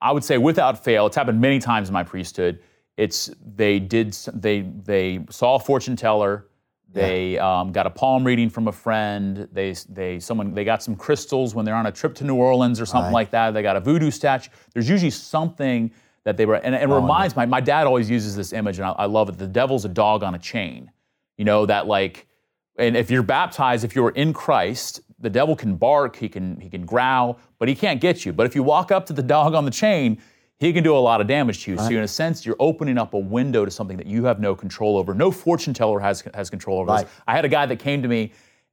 [0.00, 2.60] I would say without fail, it's happened many times in my priesthood.
[2.96, 6.46] It's they did they they saw a fortune teller.
[6.92, 9.48] They um, got a palm reading from a friend.
[9.52, 12.80] They they someone they got some crystals when they're on a trip to New Orleans
[12.80, 13.12] or something Right.
[13.22, 13.50] like that.
[13.52, 14.50] They got a voodoo statue.
[14.72, 15.90] There's usually something
[16.24, 18.92] that they were, and it reminds my my dad always uses this image, and I,
[18.92, 19.36] I love it.
[19.38, 20.90] The devil's a dog on a chain.
[21.36, 22.26] You know that like,
[22.78, 26.70] and if you're baptized, if you're in Christ, the devil can bark, he can he
[26.70, 28.32] can growl, but he can't get you.
[28.32, 30.18] But if you walk up to the dog on the chain,
[30.58, 31.78] he can do a lot of damage to you.
[31.78, 34.54] So in a sense, you're opening up a window to something that you have no
[34.54, 35.12] control over.
[35.14, 37.04] No fortune teller has has control over Right.
[37.04, 37.14] this.
[37.26, 38.32] I had a guy that came to me,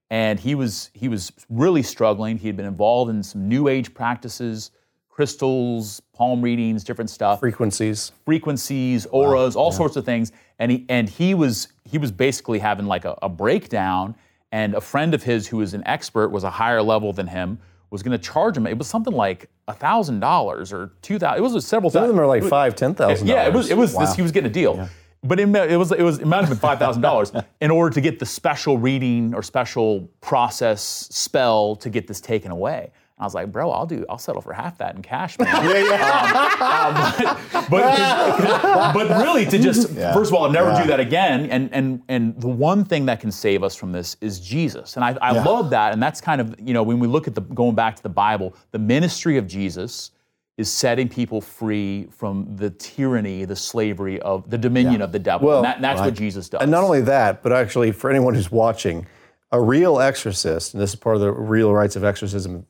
[0.09, 2.37] and he was he was really struggling.
[2.37, 4.71] He had been involved in some new age practices,
[5.09, 8.11] crystals, palm readings, different stuff Frequencies.
[8.25, 10.31] frequencies, auras, all sorts of things.
[10.59, 14.15] And he and he was he was basically having like a, a breakdown.
[14.53, 17.57] And a friend of his who was an expert was a higher level than him
[17.93, 18.65] was going to charge him.
[18.65, 21.37] It was something like a thousand dollars or two thousand.
[21.37, 21.91] It was several.
[21.91, 23.27] Some of them are like five, ten thousand.
[23.27, 23.69] Yeah, it was.
[23.69, 23.95] It was.
[23.95, 24.89] This, he was getting a deal.
[25.23, 25.91] But it, it was.
[25.91, 26.17] It was.
[26.17, 29.43] It might have been five thousand dollars in order to get the special reading or
[29.43, 32.91] special process spell to get this taken away.
[33.23, 34.05] I was like, bro, I'll do.
[34.09, 35.47] I'll settle for half that in cash, man.
[35.53, 40.81] Um, uh, but, but, but really, to just first of all, I'll never Yeah.
[40.81, 41.49] do that again.
[41.49, 44.95] And and and the one thing that can save us from this is Jesus.
[44.97, 45.43] And I, I Yeah.
[45.43, 45.93] love that.
[45.93, 48.09] And that's kind of you know when we look at the going back to the
[48.09, 50.11] Bible, the ministry of Jesus
[50.57, 55.47] is setting people free from the tyranny, the slavery of the dominion of the devil.
[55.47, 56.61] Well, and that, that's what Jesus does.
[56.61, 59.07] And not only that, but actually, for anyone who's watching,
[59.51, 62.65] a real exorcist, and this is part of the real rites of exorcism,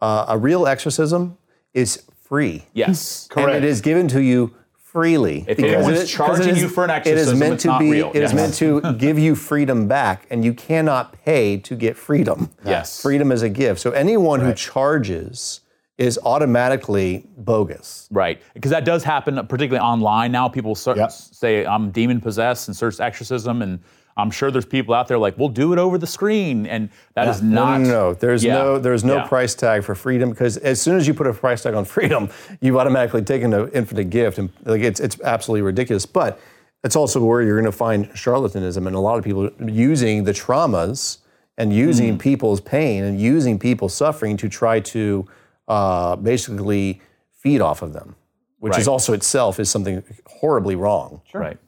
[0.00, 1.36] uh, a real exorcism
[1.74, 2.64] is free.
[2.72, 5.44] yes, And it is given to you freely.
[5.48, 7.54] If because anyone's it is- charging it is- you for an exorcism, it is meant
[7.54, 7.90] it's to not be.
[7.90, 8.10] real.
[8.14, 8.34] It is Yes.
[8.34, 12.50] meant to give you freedom back, and you cannot pay to get freedom.
[12.64, 13.00] Yes.
[13.00, 13.80] freedom is a gift.
[13.80, 15.60] So anyone who charges
[15.98, 18.08] is automatically bogus.
[18.12, 20.48] Right, because that does happen, particularly online now.
[20.48, 21.10] People ser- Yep.
[21.12, 23.80] say I'm demon possessed and search exorcism, and
[24.18, 27.28] I'm sure there's people out there like, "We'll do it over the screen," and that
[27.28, 27.80] is No, not.
[27.82, 28.14] no, no.
[28.14, 28.54] There's Yeah.
[28.54, 29.26] no there's no Yeah.
[29.28, 32.28] price tag for freedom because as soon as you put a price tag on freedom,
[32.60, 36.04] you've automatically taken an infinite gift, and like it's it's absolutely ridiculous.
[36.04, 36.38] But
[36.84, 40.32] it's also where you're going to find charlatanism and a lot of people using the
[40.32, 41.18] traumas
[41.56, 42.18] and using Mm-hmm.
[42.18, 45.26] people's pain and using people's suffering to try to
[45.68, 47.00] uh, basically
[47.42, 48.14] feed off of them,
[48.58, 51.20] which is also itself is something horribly wrong.
[51.34, 51.58] Right.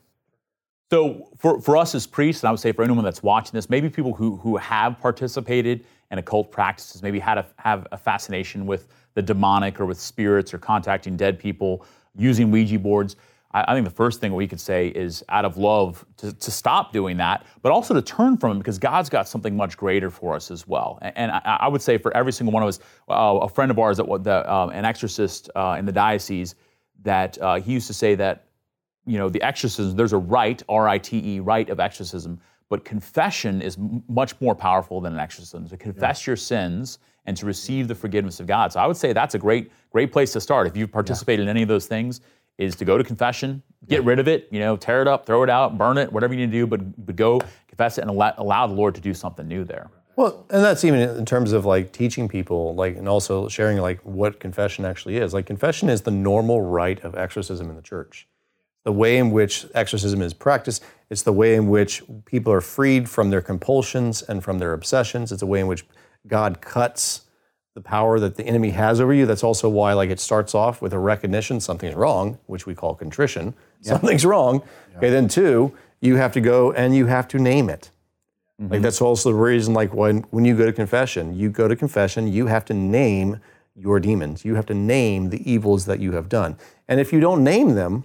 [0.90, 3.70] So for, for us as priests, and I would say for anyone that's watching this,
[3.70, 8.66] maybe people who, who have participated in occult practices, maybe had a, have a fascination
[8.66, 11.86] with the demonic or with spirits or contacting dead people,
[12.16, 13.14] using Ouija boards.
[13.52, 16.50] I, I think the first thing we could say is out of love to, to
[16.50, 20.10] stop doing that, but also to turn from it because God's got something much greater
[20.10, 20.98] for us as well.
[21.02, 23.70] And, and I, I would say for every single one of us, uh, a friend
[23.70, 26.56] of ours, that was um, an exorcist uh, in the diocese,
[27.02, 28.46] that uh, he used to say that
[29.06, 32.84] you know, the exorcism, there's a rite, R I T E, rite of exorcism, but
[32.84, 35.68] confession is m- much more powerful than an exorcism.
[35.68, 38.72] To confess your sins and to receive the forgiveness of God.
[38.72, 40.66] So I would say that's a great, great place to start.
[40.66, 42.20] If you've participated in any of those things,
[42.58, 45.42] is to go to confession, get rid of it, you know, tear it up, throw
[45.42, 48.10] it out, burn it, whatever you need to do, but, but go confess it and
[48.10, 49.90] allow, allow the Lord to do something new there.
[50.16, 54.00] Well, and that's even in terms of like teaching people, like, and also sharing like
[54.00, 55.32] what confession actually is.
[55.32, 58.28] Like, confession is the normal rite of exorcism in the church.
[58.84, 63.08] The way in which exorcism is practiced, it's the way in which people are freed
[63.08, 65.32] from their compulsions and from their obsessions.
[65.32, 65.84] It's a way in which
[66.26, 67.22] God cuts
[67.74, 69.26] the power that the enemy has over you.
[69.26, 72.94] That's also why, like, it starts off with a recognition something's wrong, which we call
[72.94, 73.54] contrition.
[73.80, 74.62] Something's wrong.
[74.96, 77.90] Okay, then two, you have to go and you have to name it.
[78.58, 78.82] Like mm-hmm.
[78.82, 82.30] that's also the reason, like when when you go to confession, you go to confession,
[82.30, 83.40] you have to name
[83.74, 84.44] your demons.
[84.44, 86.58] You have to name the evils that you have done.
[86.86, 88.04] And if you don't name them,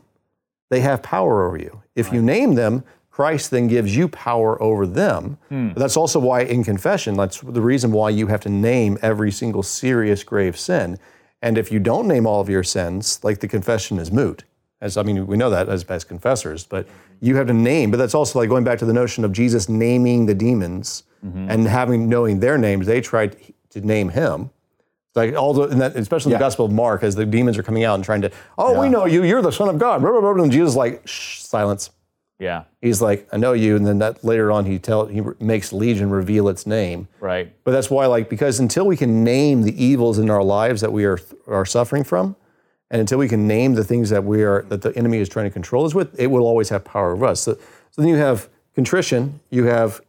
[0.76, 1.82] they have power over you.
[1.95, 5.38] If you name them, Christ then gives you power over them.
[5.47, 5.69] Hmm.
[5.69, 9.32] But that's also why in confession, that's the reason why you have to name every
[9.32, 10.99] single serious grave sin.
[11.41, 14.43] And if you don't name all of your sins, like the confession is moot.
[14.82, 16.89] As I mean, we know that as, as confessors, but
[17.21, 17.89] you have to name.
[17.89, 21.49] But that's also like going back to the notion of Jesus naming the demons mm-hmm.
[21.49, 22.86] and having knowing their names.
[22.86, 23.38] They tried
[23.69, 24.49] to name him.
[25.16, 27.63] Like all the, and that, especially in the Gospel of Mark, as the demons are
[27.63, 30.01] coming out and trying to, oh, we know you, you're the Son of God.
[30.01, 31.89] Blah, blah, blah, And Jesus is like, shh, silence.
[32.38, 35.72] Yeah, He's like, I know you, and then that later on he tell he makes
[35.72, 37.07] Legion reveal its name.
[37.22, 37.53] right.
[37.63, 40.91] But that's why, like, because until we can name the evils in our lives that
[40.91, 42.36] we are are suffering from,
[42.91, 45.45] and until we can name the things that we are that the enemy is trying
[45.45, 47.39] to control us with, it will always have power over us.
[47.39, 47.53] So,
[47.91, 50.01] so then you have contrition, you have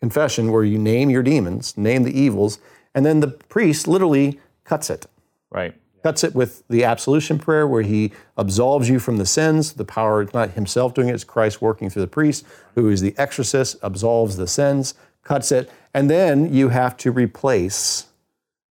[0.00, 2.58] confession, where you name your demons, name the evils,
[2.94, 5.06] and then the priest literally cuts it
[5.50, 5.74] Right.
[6.02, 9.72] cuts it with the absolution prayer where he absolves you from the sins.
[9.74, 13.00] The power, it's not himself doing it, it's Christ working through the priest, who is
[13.00, 15.70] the exorcist, absolves the sins, cuts it.
[15.92, 18.06] And then you have to replace,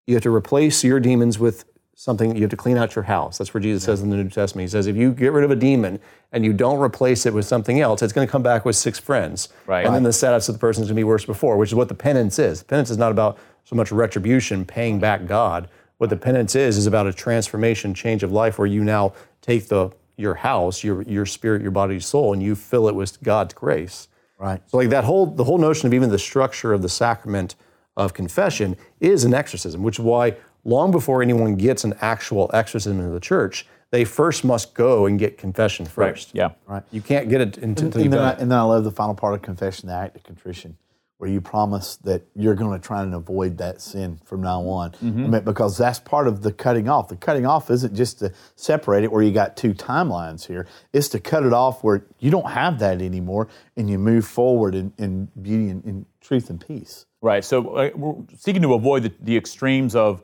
[0.08, 1.66] you have to replace your demons with
[1.96, 3.38] something, you have to clean out your house.
[3.38, 4.64] That's where Jesus says in the New Testament.
[4.64, 6.00] He says, if you get rid of a demon
[6.32, 8.98] and you don't replace it with something else, it's going to come back with six
[8.98, 9.50] friends.
[9.68, 9.86] Right.
[9.86, 11.76] And then the status of the person is going to be worse before, which is
[11.76, 12.64] what the penance is.
[12.64, 13.38] Penance is not about
[13.70, 15.70] so much retribution, paying back God.
[16.00, 19.68] What the penance is is about a transformation, change of life, where you now take
[19.68, 23.54] the your house, your your spirit, your body, soul, and you fill it with God's
[23.54, 24.08] grace.
[24.40, 24.62] Right.
[24.68, 27.56] So like that whole the whole notion of even the structure of the sacrament
[27.96, 33.00] of confession is an exorcism, which is why long before anyone gets an actual exorcism
[33.00, 36.30] in the church, they first must go and get confession first.
[36.30, 36.36] Right.
[36.36, 36.50] Yeah.
[36.66, 36.84] Right.
[36.92, 39.14] You can't get it until And, you've then I, and then I love the final
[39.14, 40.78] part of confession, the act of contrition,
[41.20, 44.96] where you promise that you're going to try and avoid that sin from now on.
[45.02, 47.10] I mean, because that's part of the cutting off.
[47.10, 50.66] The cutting off isn't just to separate it where you got two timelines here.
[50.94, 54.76] It's to cut it off where you don't have that anymore and you move forward
[54.76, 57.06] in, in beauty and in truth and peace.
[57.22, 57.44] Right.
[57.44, 60.24] So uh, we're seeking to avoid the, the extremes of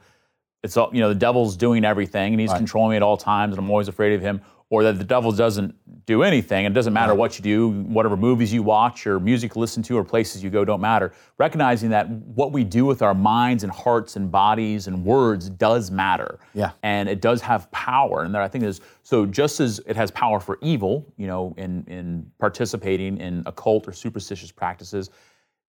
[0.63, 3.51] it's all you know the devil's doing everything and he's controlling me at all times
[3.51, 4.41] and I'm always afraid of him,
[4.75, 5.73] or that the devil doesn't
[6.05, 9.55] do anything and it doesn't matter what you do, whatever movies you watch or music
[9.55, 11.13] you listen to or places you go don't matter.
[11.37, 15.91] Recognizing that what we do with our minds and hearts and bodies and words does
[15.91, 16.39] matter.
[16.53, 16.71] Yeah.
[16.83, 18.23] And it does have power.
[18.23, 21.55] And that I think is so just as it has power for evil, you know,
[21.57, 25.09] in in participating in occult or superstitious practices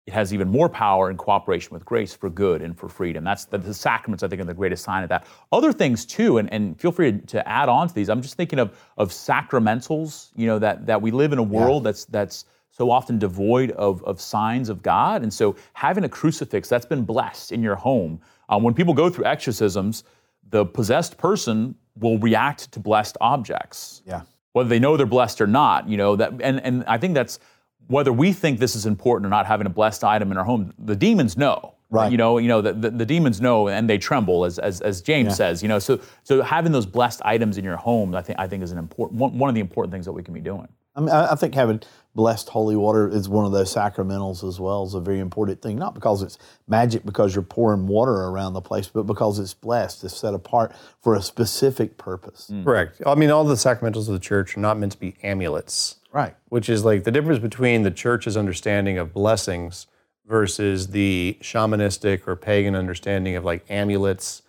[0.08, 3.24] it has even more power in cooperation with grace for good and for freedom.
[3.24, 5.26] That's the, the sacraments, I think, are the greatest sign of that.
[5.51, 8.08] Other things too, and, and feel free to add on to these.
[8.10, 10.30] I'm just thinking of of sacramentals.
[10.36, 14.03] You know that that we live in a world that's that's so often devoid of
[14.03, 18.20] of signs of God, and so having a crucifix that's been blessed in your home.
[18.49, 20.03] Um, when people go through exorcisms,
[20.51, 24.22] the possessed person will react to blessed objects Yeah.
[24.51, 27.39] whether they know they're blessed or not, you know, that and, and I think that's
[27.88, 30.74] whether we think this is important or not having a blessed item in our home,
[30.80, 31.74] the demons know.
[31.92, 32.12] Right.
[32.12, 35.02] You know, you know, the, the, the demons know and they tremble as, as, as
[35.02, 38.40] James says, you know, so so having those blessed items in your home, I think
[38.40, 40.42] I think is an important one, one of the important things that we can be
[40.42, 40.68] doing.
[40.96, 41.82] I mean, I I think having
[42.16, 44.84] blessed holy water is one of those sacramentals as well.
[44.86, 45.78] is a very important thing.
[45.78, 50.04] Not because it's magic, because you're pouring water around the place, but because it's blessed,
[50.06, 52.52] it's set apart for a specific purpose.
[52.64, 53.02] Correct.
[53.06, 55.98] I mean, all the sacramentals of the church are not meant to be amulets.
[56.16, 56.34] Right.
[56.47, 59.88] which is like the difference between the church's understanding of blessings
[60.26, 64.41] versus the shamanistic or pagan understanding of like amulets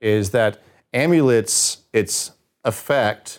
[0.00, 0.60] is that
[0.92, 2.32] amulets its
[2.64, 3.38] effect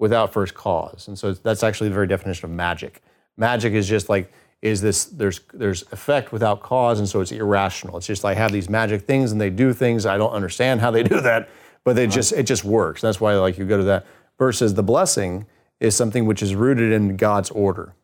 [0.00, 1.06] without first cause.
[1.06, 3.00] And so that's actually the very definition of magic.
[3.36, 7.98] Magic is just like is this there's there's effect without cause and so it's irrational.
[7.98, 10.06] It's just like I have these magic things and they do things.
[10.06, 11.48] I don't understand how they do that
[11.84, 13.00] but they just it just works.
[13.00, 14.06] That's why like you go to that
[14.38, 15.46] versus the blessing
[15.82, 17.94] is something which is rooted in God's order.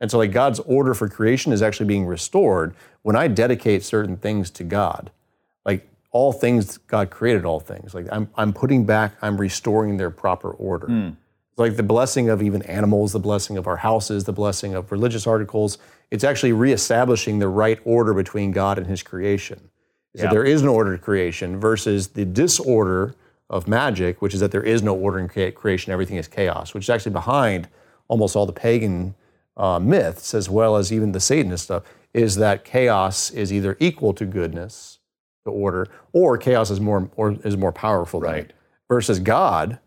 [0.00, 4.16] And so, like, God's order for creation is actually being restored when I dedicate certain
[4.18, 5.10] things to God.
[5.64, 7.94] Like, all things, God created all things.
[7.94, 10.86] Like, I'm, I'm putting back, I'm restoring their proper order.
[10.86, 11.08] Hmm.
[11.56, 15.24] like the blessing of even animals, the blessing of our houses, the blessing of religious
[15.26, 15.78] articles.
[16.10, 19.70] It's actually reestablishing the right order between God and His creation.
[20.16, 20.30] So Yeah.
[20.30, 23.14] there is an order to creation versus the disorder
[23.54, 26.74] of magic, which is that there is no order in crea- creation, everything is chaos,
[26.74, 27.68] which is actually behind
[28.08, 29.14] almost all the pagan
[29.56, 34.12] uh, myths, as well as even the Satanist stuff, is that chaos is either equal
[34.12, 34.98] to goodness,
[35.44, 38.52] to order, or chaos is more or is more powerful than it.
[38.88, 39.78] Versus God,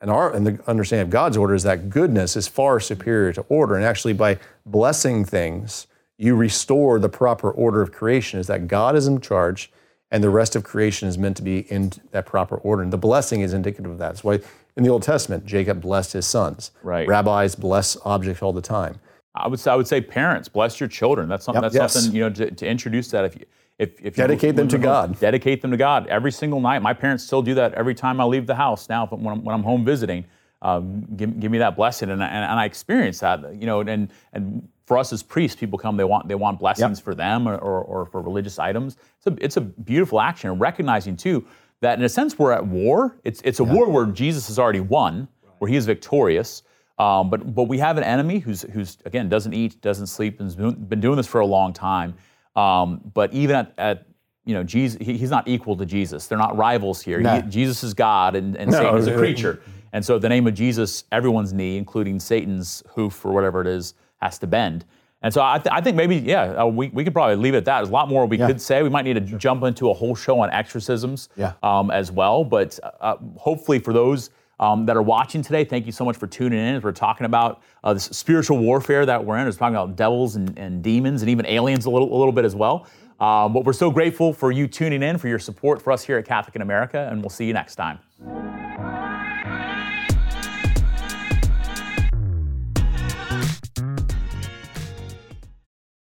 [0.00, 3.40] and our and the understanding of God's order is that goodness is far superior to
[3.48, 5.88] order, and actually by blessing things,
[6.18, 8.38] you restore the proper order of creation.
[8.38, 9.72] Is that God is in charge,
[10.10, 12.82] and the rest of creation is meant to be in that proper order.
[12.82, 14.08] And the blessing is indicative of that.
[14.08, 14.40] That's why
[14.76, 16.70] in the Old Testament, Jacob blessed his sons.
[16.82, 17.06] Right.
[17.06, 19.00] Rabbis bless objects all the time.
[19.34, 21.28] I would say, I would say parents bless your children.
[21.28, 21.62] That's something.
[21.62, 21.72] Yep.
[21.72, 21.92] That's Yes.
[22.02, 23.44] something you know to, to introduce that if you
[23.78, 25.20] if, if Dedicate them to God.
[25.20, 26.80] Dedicate them to God every single night.
[26.82, 28.88] My parents still do that every time I leave the house.
[28.88, 30.24] Now, when I'm, when I'm home visiting,
[30.62, 33.54] um, give, give me that blessing, and, I- and, and I experience that.
[33.54, 35.96] You know, and and for us as priests, people come.
[35.96, 38.96] They want they want blessings for them or, or, or for religious items.
[39.18, 41.46] It's a it's a beautiful action, and recognizing too
[41.82, 43.16] that in a sense we're at war.
[43.22, 45.28] It's it's a war where Jesus has already won,
[45.58, 46.62] where He is victorious.
[46.98, 50.46] Um, but but we have an enemy who's who's again doesn't eat, doesn't sleep, and
[50.46, 52.14] has been doing this for a long time.
[52.56, 54.06] Um, but even at, at
[54.46, 56.26] you know Jesus, he, he's not equal to Jesus.
[56.26, 57.20] They're not rivals here.
[57.20, 57.36] No.
[57.42, 59.60] He- Jesus is God, and, and Satan is a creature.
[59.92, 63.94] And so, the name of Jesus, everyone's knee, including Satan's hoof or whatever it is,
[64.20, 64.84] has to bend.
[65.20, 67.58] And so, I, th- I think maybe yeah, uh, we, we could probably leave it
[67.58, 67.78] at that.
[67.78, 68.84] There's a lot more we could say.
[68.84, 71.54] We might need to jump into a whole show on exorcisms Yeah.
[71.64, 72.44] um, as well.
[72.44, 76.28] But uh, hopefully, for those um, that are watching today, thank you so much for
[76.28, 79.44] tuning in as we're talking about uh, this spiritual warfare that we're in.
[79.46, 82.44] We're talking about devils and, and demons and even aliens a little, a little bit
[82.44, 82.86] as well.
[83.18, 86.18] Um, but we're so grateful for you tuning in, for your support for us here
[86.18, 87.98] at Catholic in America, and we'll see you next time.